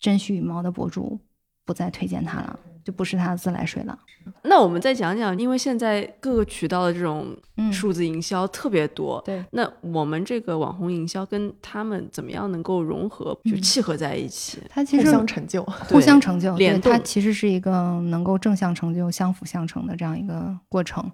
[0.00, 1.18] 珍惜羽毛的博主
[1.64, 3.98] 不再推荐他了，就不是他的自来水了。
[4.42, 14.58] 那我们再讲讲，因为现在各个渠道的这种嗯数字营销特别多，对，那我们这个网红营销跟他们怎么样能够融合，就嗯契合在一起？
[14.60, 15.62] 互他其实互相成就。
[15.62, 21.10] 互相成就，对，它其实是一个能够正向成就、相辅相成的这样一个过程。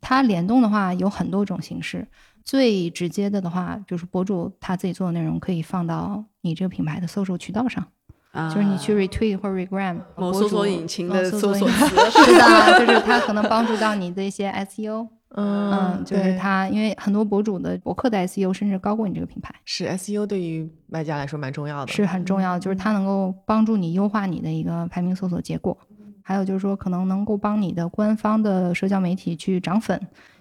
[0.00, 2.06] 它联动的话有很多种形式，
[2.44, 7.88] 最直接的的话就是博主他自己做的内容可以放到你这个品牌的搜索渠道上，
[8.32, 19.54] 啊，就是你去 retweet 或者 regram 某搜索引擎的搜索词，词，是的， 就是它可能帮助到你的一些 SEO， 嗯嗯，就是它，因为很多博主的博客的 SEO 甚至高过你这个品牌。
[19.64, 25.76] 是 SEO 对于卖家来说蛮重要的，是很重要的，就是它能够帮助你优化你的一个排名搜索结果。
[26.22, 29.98] 还有就是说，可能能够帮你的官方的社交媒体去涨粉，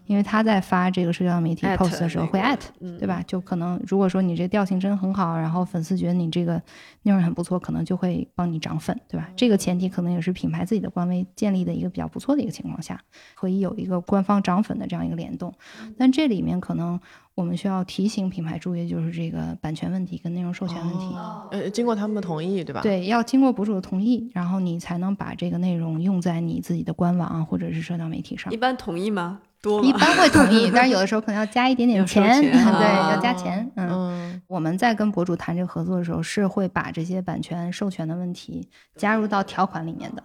[0.08, 3.24] 因为他在发这个社交媒体 post 的时候会那个 at，嗯对吧？
[3.28, 6.62] 就可能如果说你这调性真很好，然后粉丝觉得你这个
[7.04, 9.30] 内容很不错，可能就会帮你涨粉，对吧？
[9.36, 13.00] 这个前提可能也是品牌自己的官微建立的一个比较不错的一个情况下，
[13.36, 15.54] 可以有一个官方涨粉的这样一个联动。
[15.98, 17.00] 但这里面可能
[17.36, 21.16] 我们需要提醒品牌注意，就是这个版权问题跟内容授权问题。
[21.52, 28.58] 呃，经过他们的同意，对吧？，对，要经过博主的同意，然后你才能把这个内容用在你自己的官网啊，或者是社交媒体上一。
[28.58, 29.40] 般同意吗？
[29.84, 33.70] 一般会同意， 但是有的时候可能要加一点点钱，钱对，啊要加钱。
[33.76, 40.24] 嗯，嗯，我们在跟博主谈这个合作的时候，是会把这些版权授权的问题加入到条款里面的，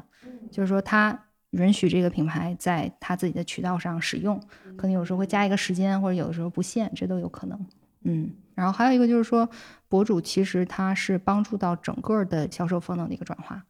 [0.50, 1.18] 就是说他
[1.50, 4.40] 允许这个品牌在他自己的渠道上使用，
[4.76, 7.66] 可能有时候会加一个时间，或者有的时候不限，这都有可能。
[8.04, 9.48] 嗯，然后还有一个就是说，
[9.88, 13.62] 博主其实他是帮助到整个的销售 funnel 的一个转化，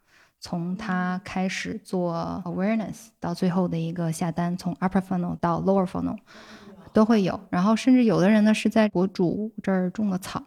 [0.45, 6.19] 从他开始做 awareness 到最后的一个下单，从 upper funnel 到 lower funnel
[6.93, 7.39] 都会有。
[7.49, 10.43] 然后甚至有的人呢是在博主这儿种了草，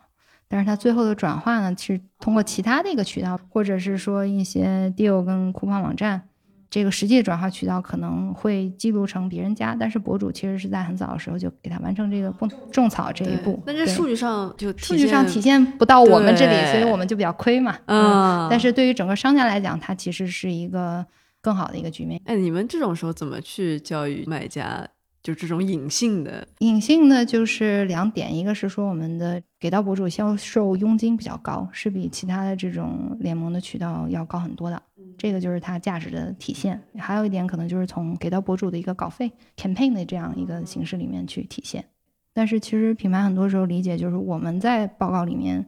[0.49, 6.27] 但是他最后的转化呢是通过其他的一个渠道，或者是说一些 deal 跟 coupon 网站。
[6.69, 13.61] 这个实际的转化渠道可能会记录成别人家，但是博主其实是在很早的时候就给他完成这个种种草这一步。
[13.65, 17.77] 对那这数据上就数据上体现不到我们这里，所以我们就比较亏嘛。
[17.85, 21.05] 嗯但是对于整个商家来讲，它其实是一个
[21.41, 22.19] 更好的一个局面。
[22.25, 24.85] 哎，你们这种时候怎么去教育买家？
[25.25, 34.79] 就这种隐性的，隐性呢，就是两点，一个是说我们的给到博主销售佣金比较高，是比其他的这种联盟的渠道要高很多的，
[35.17, 36.79] 这个就是它价值的体现。
[36.99, 41.83] 还有一点可能就是从给到博主的一个稿费 campaign 的这样一个形式里面去体现。
[42.31, 45.65] 但是其实品牌很多时候理解就是我们在报告里面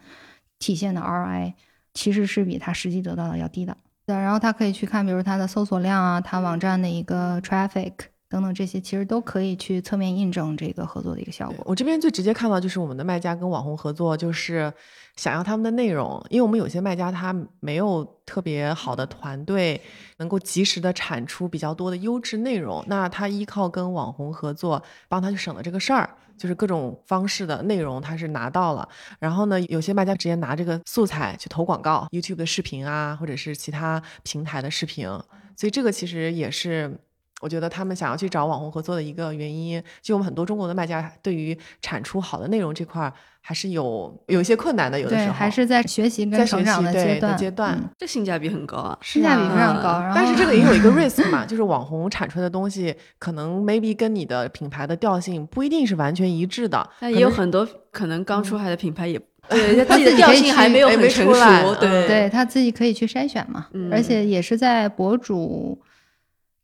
[0.59, 1.53] 体现的 ROI
[1.95, 3.75] 其实是比它实际得到的要低的。
[4.05, 7.93] 对，然后他可以去看，比如它的搜索量啊，它网站的一个 traffic
[8.29, 11.63] 等等这些，其实都可以去侧面印证这个合作的一个效果。
[11.65, 14.71] 我这边最直接看到就是我们的卖家跟网红合作，就是
[15.15, 19.81] 想要他们的内容，因为我们有些卖家他没有特别好的团队，
[20.17, 26.09] 能够及时的产出比较多的优质内容，那他依靠跟网红合作，帮他去省了这个事儿。
[26.37, 35.07] 就是各种方式的内容，他是拿到了，然后呢，有些卖家直接拿这个素材去投广告，YouTube 的视频啊，或者是其他平台的视频，
[35.55, 36.95] 所以这个其实也是
[37.41, 39.81] 我觉得他们想要去找网红合作的一个原因。
[40.01, 47.37] 就我们很多中国的卖家对于产出好的内容这块儿还是有有一些困难的，有的时，候还是在学习在成长习对阶段。
[47.37, 47.75] 阶段。
[47.75, 48.97] 嗯这性价比很高啊。
[49.01, 56.77] 性价比非常啊高，但是这个也有一个 risk 嘛，就是网红产出来的东西，可能 maybe 跟你的品牌的调性不一定是完全一致的。
[56.99, 59.19] 但可能也有很多可能刚出海的品牌也，
[59.49, 65.79] 对自己的调性还没有很成出来熟，对对他自己可以去筛选嘛，嗯而且也是在博主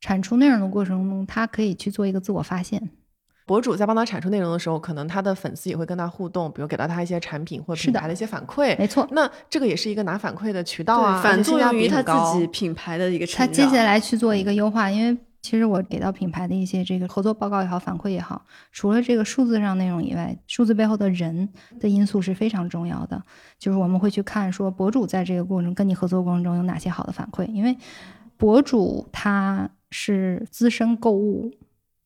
[0.04, 2.90] 产出内容的过程中，他可以去做一个自我发现。
[3.46, 8.78] 博主在帮他产出内容的时候，可能他的粉丝也会跟他互动，比如给到他一些产品或者是的品牌的一些反馈。
[8.78, 13.54] 没错，那这个也是一个拿反馈的渠道啊，对，反作用于他自己品牌的一个成他。
[13.54, 21.48] 接下来去做一个优化，因为其实我给到品牌的一些这个合作报告也好，反馈也好，除了这个数字上内容以外，数字背后的人
[21.80, 23.24] 的因素是非常重要的。
[23.58, 27.78] 就是我们会去看说博主在这个过程跟你合作过程中有哪些好的反馈，因为
[28.36, 31.50] 博主他是资深购物。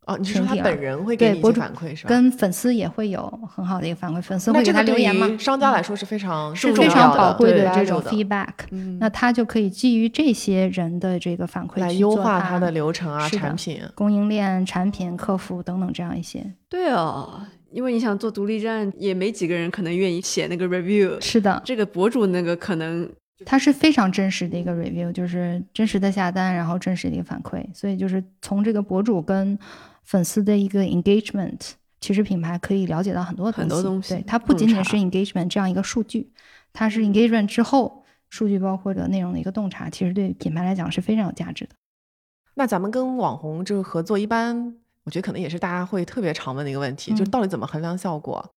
[0.05, 2.09] 哦，你是说他本人会给你反馈是吧？
[2.09, 8.53] 跟粉丝也会有很好的一个反馈，粉丝会给他留言吗，商家来说是非常是非常宝贵的这种 feedback。
[8.71, 13.81] 嗯那他就可以基于这些人的这个反馈来优化他的流程啊、产品。
[13.95, 16.53] 供应链、产品、客服等等这样一些。
[16.69, 21.19] 对哦，因为你想做独立站，也没几个人可能愿意写那个 review。
[21.19, 23.09] 是的，这个博主那个可能
[23.45, 27.63] 它是非常真实的一个 review，就是真实的下单，然后真实的一个反馈。
[27.73, 29.57] 所以就是从这个博主跟
[30.03, 36.31] 粉丝的一个 engagement，其实品牌可以了解到很多很多东西对，它不仅仅是 engagement 这样一个数据，
[36.73, 41.71] 它是 engagement 之后数据包括的内容的一个洞察，其实对品牌来讲是非常有价值的。
[42.55, 48.53] 那咱们跟网红这个合作，一般我觉得可能也是大家会特别常问的一个问题，就是嗯到底怎么衡量效果？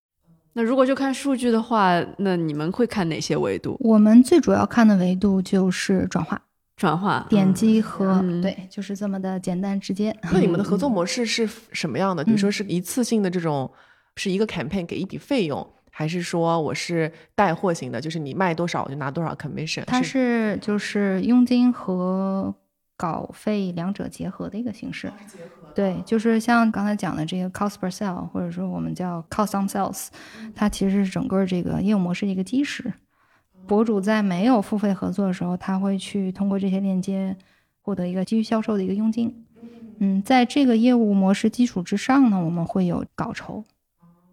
[0.52, 3.76] 那如果就看数据的话，那你们会看哪些维度？
[3.80, 6.40] 我们最主要看的维度就是转化、
[6.76, 10.14] 转化、点击和、嗯对，就是这么的简单直接。
[10.32, 12.24] 那你们的合作模式是什么样的？
[12.24, 13.70] 比如说是一次性的这种，
[14.16, 19.84] 是一个 campaign 给一笔费用，还是说我是带货型的，就是你卖多少我就拿多少 commission？
[19.86, 22.52] 它是就是佣金和
[22.96, 25.12] 稿费两者结合的一个形式。
[25.74, 30.08] 对，就是像刚才讲的这个 cost per sale，或者说我们叫 cost on sales，
[30.54, 32.92] 它其实是整个这个业务模式的一个基石。
[33.66, 37.36] 博主在没有付费合作的时候，他会去通过这些链接
[37.82, 39.44] 获得一个基于销售的一个佣金。
[39.98, 43.62] 嗯，在这个业务模式基础之上呢，我们会有稿酬。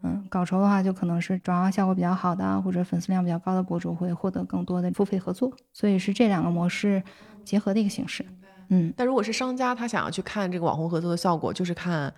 [0.01, 7.03] 嗯，稿酬的话，就可能是转化效果比较好的，或者粉丝量比较高的博主会获得更多的付费合作，所以是这两个模式
[7.43, 8.25] 结合的一个形式。
[8.69, 12.13] 嗯，但如果是商家他想要去看这个网红合作的效果，就是看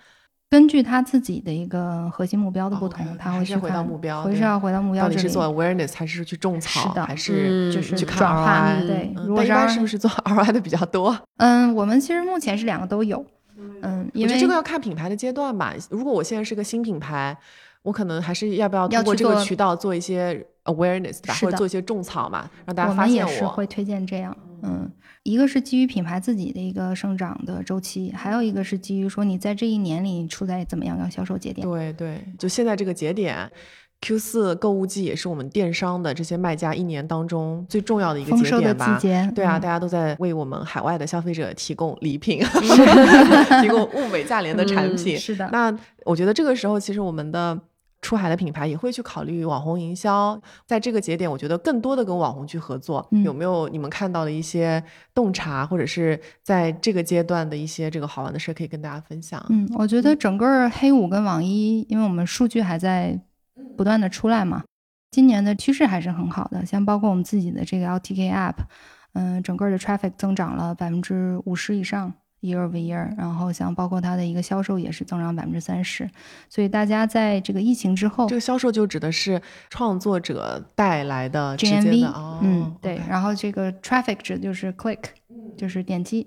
[0.50, 5.04] 根据他自己的一个核心目标的不同，哦他会去回到目标回是要回到目标。
[5.04, 8.88] 到底是做 awareness 还是去种草，是的还是嗯就是去看转化 ROI？
[8.88, 11.16] 对一般是不是做 ROI 的比较多？
[11.38, 13.24] 嗯，我们其实目前是两个都有。
[13.82, 15.74] 嗯，因为这个要看品牌的阶段吧。
[15.90, 17.38] 如果我现在是个新品牌，
[17.84, 23.32] 我可能还是要不要通过这个渠道做一些 awareness 吧，或者做一些种草嘛，让大家发现我。
[23.32, 24.36] 也是会推荐这样。
[24.64, 24.90] 嗯，
[25.24, 31.68] 一个是基于品牌自己的一个生长的周期，还有一个是基于说你在这一年里你处在怎么样的销售节点。
[31.68, 33.50] 对对，就现在这个节点。
[34.02, 38.96] Q 四购物季也是我们电商的这些卖家一年当中最重要的一个节点吧。
[38.96, 42.40] 季节，对啊，嗯大家都在为我们海外的消费者提供礼品，
[43.62, 45.18] 提供物美价廉的产嗯品。
[45.18, 47.60] 是的，那我觉得这个时候，其实我们的
[48.02, 50.40] 出海的品牌也会去考虑网红营销。
[50.66, 54.84] 在这个节点，我觉得更多的跟网红去合作，嗯有没有你们看到的一些
[55.14, 59.46] 洞察，或者是在这个阶段的一些这个好玩的事，可以跟大家分享？
[59.50, 63.20] 嗯，我觉得整个黑五跟网一，因为我们数据还在
[63.76, 64.64] 不断的出来嘛，
[65.12, 66.66] 今年的趋势还是很好的。
[66.66, 68.56] 像包括我们自己的这个 LTK app，
[69.14, 72.14] 嗯、整个的 traffic 增长了百分之五十以上。
[72.42, 76.10] Year over year，然后像包括它的一个销售也是增长百分之三十，
[76.50, 85.00] 所以大家在这个疫情之后这个销售就指的是创作者带来的，GMV，嗯，对然后这个 traffic 指的就是 click，
[85.58, 86.26] 就是点击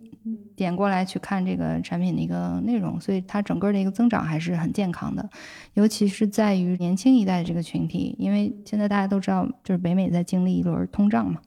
[0.54, 5.28] 点过来去看这个产品的一个内容，所以它整个的一个增长还是很健康的，
[5.74, 11.40] 尤其是在于年轻一代的这个群体，因为现在大家都知道，就是北美在经历一轮通胀嘛，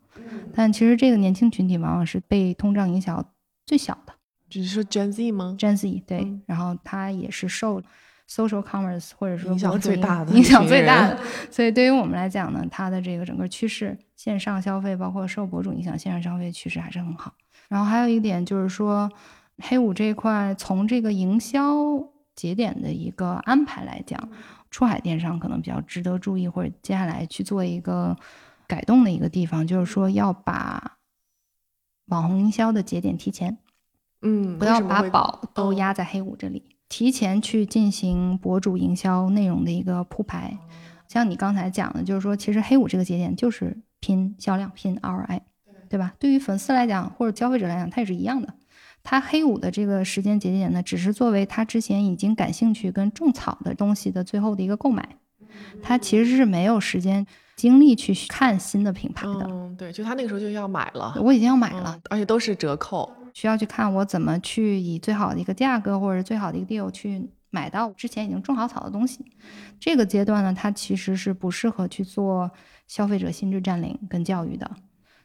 [0.54, 3.26] 但其实这个年轻群体往往是被通胀影响
[3.66, 4.05] 最小的
[4.50, 7.82] 只是说 Gen Z 吗？，Gen Z 对，嗯然后它也是受
[8.30, 11.20] social commerce 或者说影响最大的影响最大的，
[11.52, 17.34] 所以对于我们来讲呢，它的这个整个趋势，线上消费包括受博主影响，线上消费趋势还是很好。
[17.68, 19.12] 然后还有一点就是说，
[19.58, 21.76] 黑五这一块从这个营销
[22.36, 24.30] 节点的一个安排来讲，
[24.70, 28.16] 出海电商可能比较值得注意，或者接下来去做一个
[28.68, 30.98] 改动的一个地方，就是说要把
[32.08, 33.58] 网红营销的节点提前。
[34.26, 40.58] 嗯，不要把宝都哦压在黑五这里，提前去进行博主营销内容的一个铺排。
[41.08, 45.42] 像你刚才讲的，就是说，其实黑五这个节点就是拼销量、拼 ROI，
[45.88, 46.14] 对吧？
[46.20, 48.54] 对于粉丝来讲，或者消费者来讲，它也是一样的。
[49.04, 55.08] 它黑五的这个时间节点呢，只是作为他之前已经感兴趣跟种草的东西的最后的一个购买，
[55.84, 59.46] 他其实是没有时间精力去看新的品牌的。
[59.48, 63.14] 嗯，对，就他那个时候就要买了，我已经要买了，嗯而且都是折扣。
[63.36, 69.24] 需要去看我怎么去以最好的一个价格或者最好的一个 deal 去买到之前已经种好草的东西。
[69.80, 72.50] 这个阶段呢，它其实是不适合去做
[72.88, 74.72] 消费者心智占领跟教育的。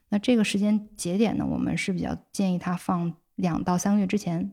[0.08, 4.52] 那这个时间节点呢，我们是比较建议它放两到三个月之前，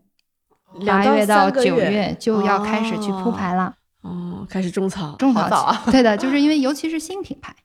[0.85, 3.75] 八月到九月就要开始去铺排了。
[4.01, 7.55] 哦，开始种草，种草好早啊对的，就是因为尤其是新品牌，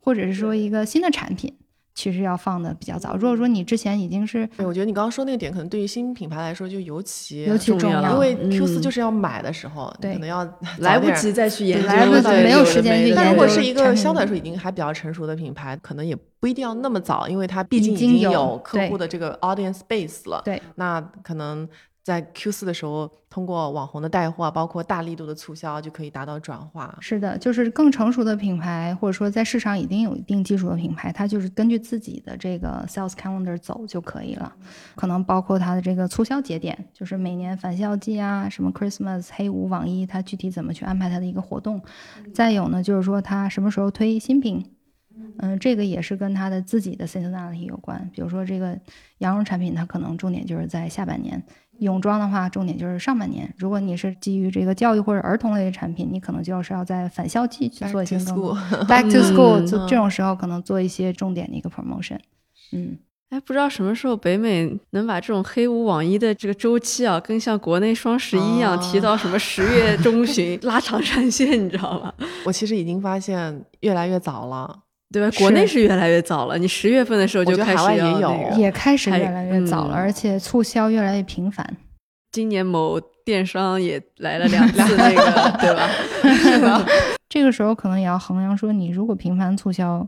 [0.00, 1.54] 或者是说一个新的产品，
[1.98, 3.16] 其实要放的比较早。
[3.16, 20.40] 如果说你之前已经是对，我觉得你刚刚说那个点，可能对于新品牌来说就尤其尤其重要因为嗯 Q 四就是要买的时候，你对可能要 来不及再去研究，来不及对没有时间去研究但如果是一个相对来说已经还比较成熟的品牌，可能也不一定要那么早，因为它毕竟已经有客户的这个 audience base 了。
[20.44, 21.68] 对那可能
[22.08, 26.96] 在 Q 四的时候，通过网红的带货啊，包括大力度的促销，就可以达到转化。
[27.02, 34.50] 是的，就是更成熟的品牌，或者说在市场已经有一定基础的品牌，它就是根据自己的这个 sales calendar 走就可以了。
[34.96, 41.82] 可能包括它的这个促销节点，就是每年返校季啊，什么 Christmas、黑五、网一，它具体怎么去安排它的一个活动。
[42.32, 44.64] 再有呢，就是说它什么时候推新品。
[45.38, 48.10] 嗯，这个也是跟他的自己的 seasonality 有关。
[48.12, 48.78] 比如说这个
[49.18, 51.38] 羊绒产品，它可能重点就是在下半年；
[51.78, 53.52] 泳装的话，重点就是上半年。
[53.56, 62.18] 如果你是基于这个教育或者儿童类的产品，你可能就是要在返校季去 Back 做一些 to school back to school，、嗯就这种时候可能做一些重点的一个 promotion。
[62.72, 62.98] 嗯，
[63.30, 72.12] 哎，不知道什么时候北美能把这种黑五网一的这个周期啊，跟像国内双十一一样，哦提到什么十月中旬 拉长战线，你知道吗？
[72.44, 74.80] 我其实已经发现越来越早了。
[75.12, 75.30] 对吧？
[75.38, 81.76] 国内是越来越早了，你十月份的时候就开始海外也有也开始越来越早了，嗯而且促销越来越频繁。
[82.30, 85.88] 今年某电商也来了两次那个， 对吧？
[86.42, 86.84] 是吧，
[87.28, 90.06] 这个时候可能也要衡量说，你如果频繁促销，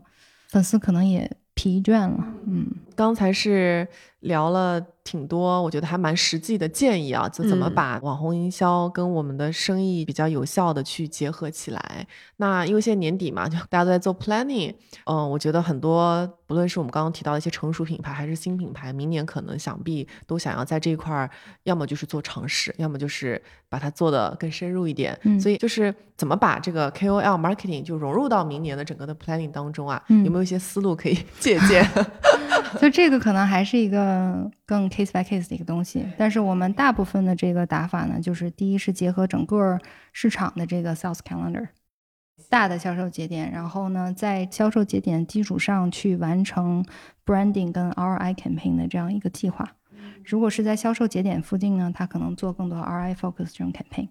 [0.49, 2.17] 粉丝可能也疲倦了。
[2.47, 3.87] 嗯，刚才是
[4.21, 12.07] 聊了挺多，我觉得还蛮实际的建议啊，就怎么嗯把网红营销跟我们的生意比较有效的去结合起来。
[12.37, 14.73] 那因为现在年底嘛，就大家都在做 planning，
[15.05, 21.29] 嗯，我觉得很多不论是我们刚刚提到的一些成熟品牌，还是新品牌，明年可能想必都想要在这一块儿，
[21.63, 25.17] 要么就是做尝试，要么就是把它做得更深入一点。
[25.23, 30.01] 嗯所以就是怎么把这个 KOL marketing 就融入到明年的整个的 planning 当中啊？
[30.09, 31.83] 嗯有没有一些思路可以 借鉴？
[32.79, 39.79] 所以这个可能还是一个更 case by case 的一个东西，但是我们大部分的这个打法呢，就是第一是结合整个
[40.13, 41.69] 市场的这个 sales calendar，
[42.49, 46.85] 大的销售节点，然后呢，在销售节点基础上去完成
[47.25, 49.75] branding 跟 ROI campaign 的这样一个计划。
[50.23, 54.07] 如果是在销售节点附近呢，它可能做更多 ROI focus 这种 campaign；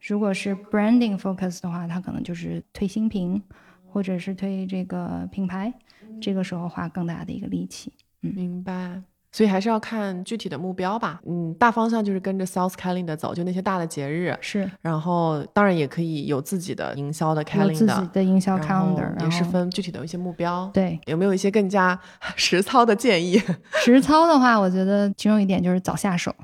[0.00, 3.42] 如果是 branding focus 的话，它可能就是推新品，
[3.86, 5.72] 或者是推这个品牌，
[6.20, 7.92] 这个时候花更大的一个力气。
[8.34, 9.02] 明白。
[9.32, 11.20] 所以还是要看具体的目标吧。
[11.26, 14.34] 嗯，大方向就是跟着 sales calendar 走，就那些大的节日。
[14.40, 20.70] 是然后当然也可以有自己的营销的有自己的营销 calendar，也是分具体的一些目标。
[20.72, 21.98] 对有没有一些更加
[22.34, 23.38] 实操的建议？
[23.84, 26.34] 实操的话，我觉得其中一点就是早下手，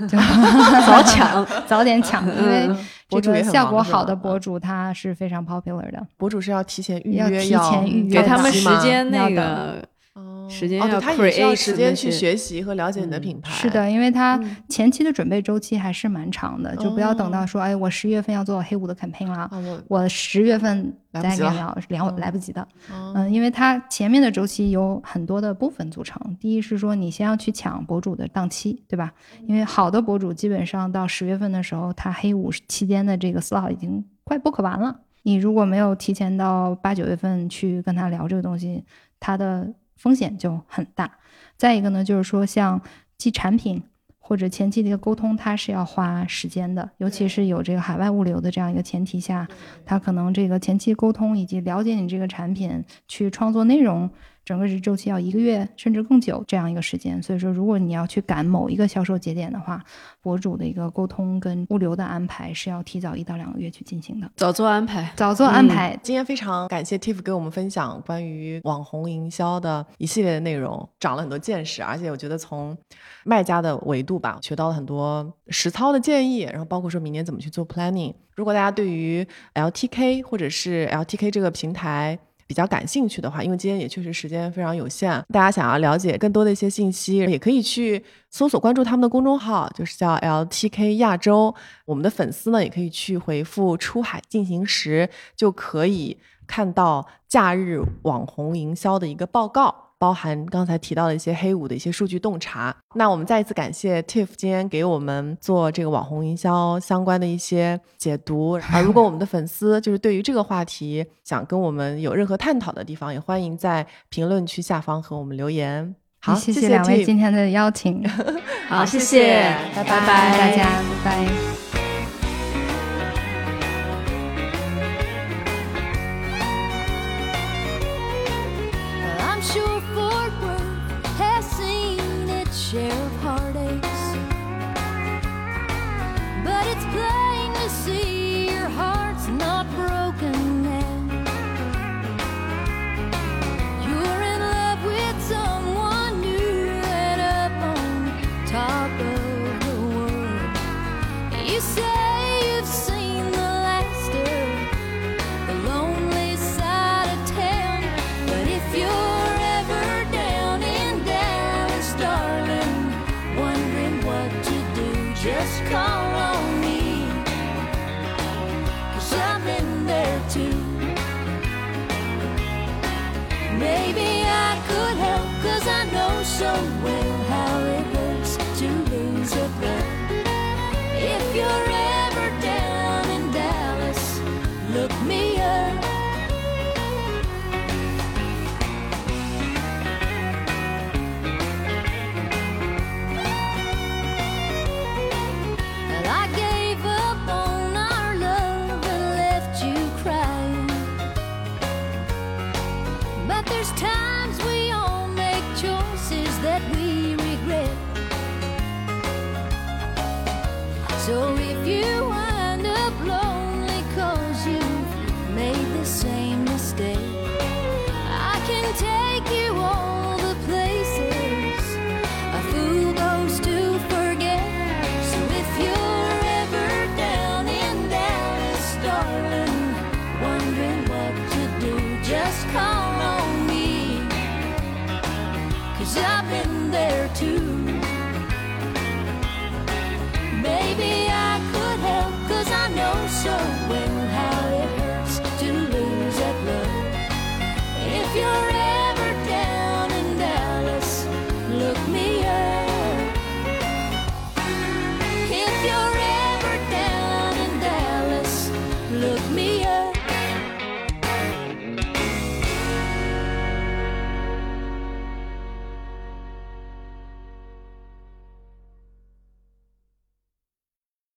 [0.00, 0.18] 就
[0.86, 2.76] 早抢，早点抢，因为嗯
[3.22, 6.06] 这个效果好的博主他是非常 popular 的。
[6.18, 9.82] 博主是要提前预约要约，提前预约给他们时间那个
[10.14, 13.50] 哦时间要哦他也需要时间去学习和了解你的嗯品牌。
[13.50, 21.50] 是的，因为它嗯前期的准备周期还是蛮长的，就不要等哦到说，哎，我十月份要做黑五的 campaign 了，啊，我我十月份再聊
[21.88, 22.66] 聊，嗯来不及的。
[22.92, 26.20] 嗯嗯，因为它前面的周期有很多的部分组成。
[26.38, 29.12] 第一是说你先要去抢博主的档期，对吧？
[29.48, 35.00] 因为好的博主基本上到十月份的时候，他黑五期间的这个 slot 已经快 book 完了。
[35.22, 38.84] 你如果没有提前到八九月份去跟他聊这个东西，
[39.18, 39.72] 他的
[40.04, 41.10] 风险就很大。
[41.56, 42.78] 再一个呢，就是说像
[43.16, 43.82] 寄产品
[44.18, 49.48] 或者前期的一个沟通，它是要花时间的，尤其是有这个海外物流的这样一个前提下，
[49.86, 54.10] 它可能这个前期沟通以及了解你这个产品，去创作内容，
[54.44, 57.22] 整个是周期要一个月甚至更久这样一个时间。
[57.22, 59.82] 所以说，如果你要去赶某一个销售节点的话，
[60.20, 65.12] 博主的一个沟通跟物流的安排是要提早一到两个月去进行的，早做安排。
[65.16, 65.98] 早做安排。
[66.02, 72.76] 今天非常感谢 Tiff 给我们分享关于网红营销的一系列的内容，长了很多见识，而且我觉得从
[73.24, 78.14] 卖家的维度吧，学到了很多实操的建议，然后包括说明年怎么去做 planning。
[78.34, 82.18] 如果大家对于 LTK 或者是 LTK 这个平台，
[82.54, 88.00] 比较感兴趣的话，因为今天也确实时间非常有限，大家想要了解更多的一些信息，也可以去
[88.30, 91.52] 搜索关注他们的公众号，就是叫 LTK 亚洲。
[91.84, 99.83] 我们的粉丝呢，也可以去回复“出海进行时”，就可以看到假日网红营销的一个报告。
[100.04, 102.76] 包含刚才提到的一些黑五的一些数据洞察。
[102.94, 108.50] 那我们再一次感谢 Tiff 今天给我们做这个网红营销相关的一些解读。
[108.70, 115.94] 啊，如果我们的粉丝就是对于这个话题想跟我们有任何探讨的地方，也欢迎在评论区下方和我们留言。
[116.20, 118.06] 好，谢谢两位今天的邀请，
[118.68, 120.64] 好，谢谢谢拜拜拜拜大家
[121.02, 121.53] 拜拜。